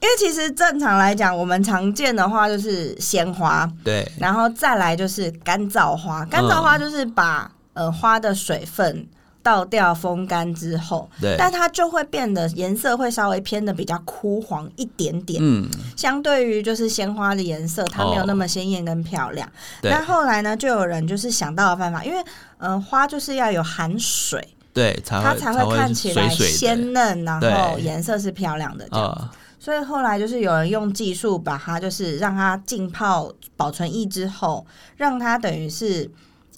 [0.00, 6.24] 因为其实正常来讲，我们常见的话就是鲜花，对，然后再来就是干燥花。
[6.26, 9.06] 干燥花就是把呃花的水分
[9.42, 15.40] 倒掉、风干之后，对，但它就会变得颜色会稍微偏的比较枯黄一点点。
[15.42, 19.48] 嗯，相对于就是鲜花的颜色，它没有那么鲜艳跟漂亮。
[19.82, 22.22] 那后来呢，就有人就是想到了办法，因为
[22.58, 24.46] 嗯，花就是要有含水。
[24.78, 29.30] 对，它才会看起来鲜嫩，然后颜色是漂亮的这样。
[29.58, 34.64] 所以后来就是有人用技术把它，就是让它浸泡保存液之后，
[34.96, 36.08] 让它等于是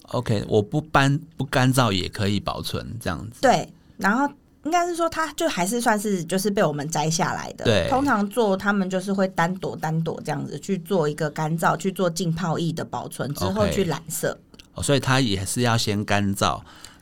[0.09, 3.41] OK，我不干不干燥也可以保存这样子。
[3.41, 3.67] 对，
[3.97, 4.31] 然后
[4.65, 7.65] 应该是说它就还是算是就是被我们摘下来的。
[7.65, 14.37] 对，通常做他们就是会单朵单朵这样子去做一个干燥，去做浸泡液的保存之后去染色。
[14.75, 16.61] 哦，所以它也是要先干燥。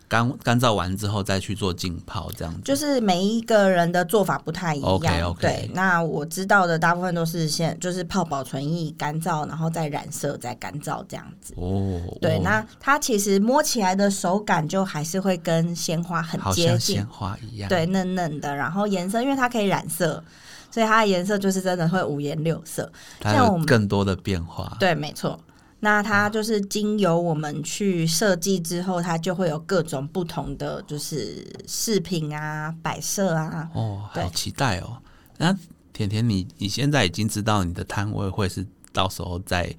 [0.10, 2.60] 干干燥完之后再去做浸泡，这样子。
[2.66, 4.90] 就是每一个人的做法不太一样。
[4.90, 11.54] OK，OK 对，那我知道的大部分都是先就是泡保存液干燥，然后再染色，再干燥这样子。
[11.58, 17.70] 哦，对，哦那它其实摸起来的手感就还是会跟鲜花很接近像鲜，花一样。
[17.70, 20.24] 对，嫩嫩的，然后颜色因为它可以染色，
[20.72, 22.92] 所以它的颜色就是真的会五颜六色。
[23.22, 24.76] 像我们更多的变化。
[24.80, 25.40] 对，没错。
[25.82, 33.70] 那它就是经由我们去设计之后，它就会有各种不同的就是饰品啊、摆设啊。
[33.74, 34.98] 哦，好期待哦！
[35.38, 35.56] 那
[35.94, 39.74] 甜甜你，你现在已经知道你的摊位会是到时候在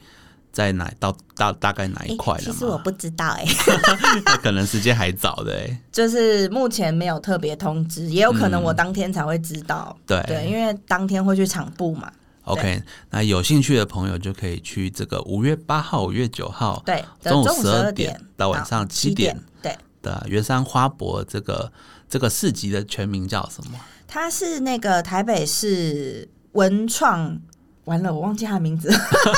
[0.52, 2.44] 在哪到大大概哪一块了吗？
[2.50, 3.44] 其实我不知道哎、
[4.24, 5.80] 那可能时间还早的哎。
[5.92, 9.94] 就是目前没有特别通知，也有可能我当天才会知道。
[9.98, 12.10] 嗯对对，因为当天会去场部嘛。
[12.52, 21.72] OK，那有兴趣的朋友就可以去这个五月八号、五月九号对，的中午十二点到晚上七七点对，的圆山花博这个
[22.08, 23.78] 这个市集的全名叫什么？
[24.06, 27.40] 它是那个台北市文创。
[27.86, 28.88] 完了，我忘记他的名字。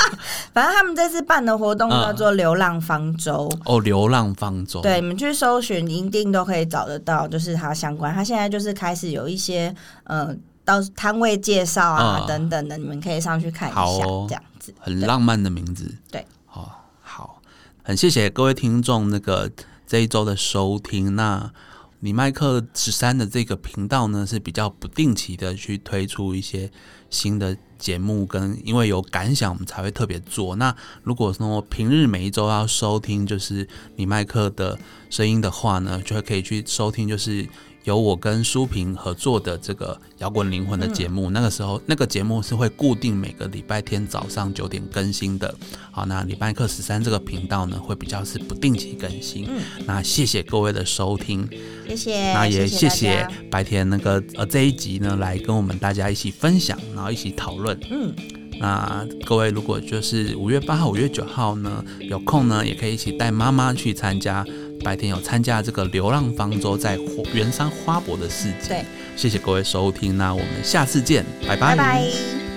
[0.53, 4.79] 反正他们这次办的活动叫做“流浪方舟”哦，流浪方舟。
[4.81, 8.13] 对，你们去搜寻一定都可以找得到，就是它相关。
[8.13, 10.35] 它现在就是开始有一些呃，
[10.65, 14.73] 到摊位介绍啊、嗯等等的，你们可以上去看一下，哦这样子。
[14.79, 15.93] 很浪漫的名字。
[16.09, 16.69] 对，哦，
[17.01, 17.41] 好，
[17.83, 19.51] 很谢谢各位听众那个
[19.85, 21.15] 这一周的收听。
[21.15, 21.51] 那
[21.99, 26.69] 你麦克十三的这个频道呢，是比较不定期的去推出一些
[27.09, 30.55] 新的节目，跟因为有感想，我们才会特别做。
[30.57, 34.77] 那如果说平日每一周要收听就是你麦克的
[35.09, 37.47] 声音的话呢，就会可以去收听，就是
[37.83, 41.29] 由我跟舒平合作的这个摇滚灵魂的节目。
[41.29, 45.53] 那个时候，那个节目是会固定每个礼拜天早上九点更新的。
[45.91, 49.45] 好，那礼拜课十三这个频道呢，会比较是不定期更新。
[49.47, 51.47] 嗯那谢谢各位的收听，
[51.87, 57.77] 谢谢，那也谢谢白天那个呃这一集呢，来跟我们大家一起分享，然后一起讨论。
[57.91, 58.13] 嗯，
[58.59, 64.45] 那各位如果就是五月八号、五月九号呢，有空呢，也可以一起带妈妈去参加。
[64.83, 68.67] 白天有参加这个流浪方舟在火圆山花博的事件。
[68.67, 72.52] 对，谢谢各位收听，那我们下次见，拜拜拜。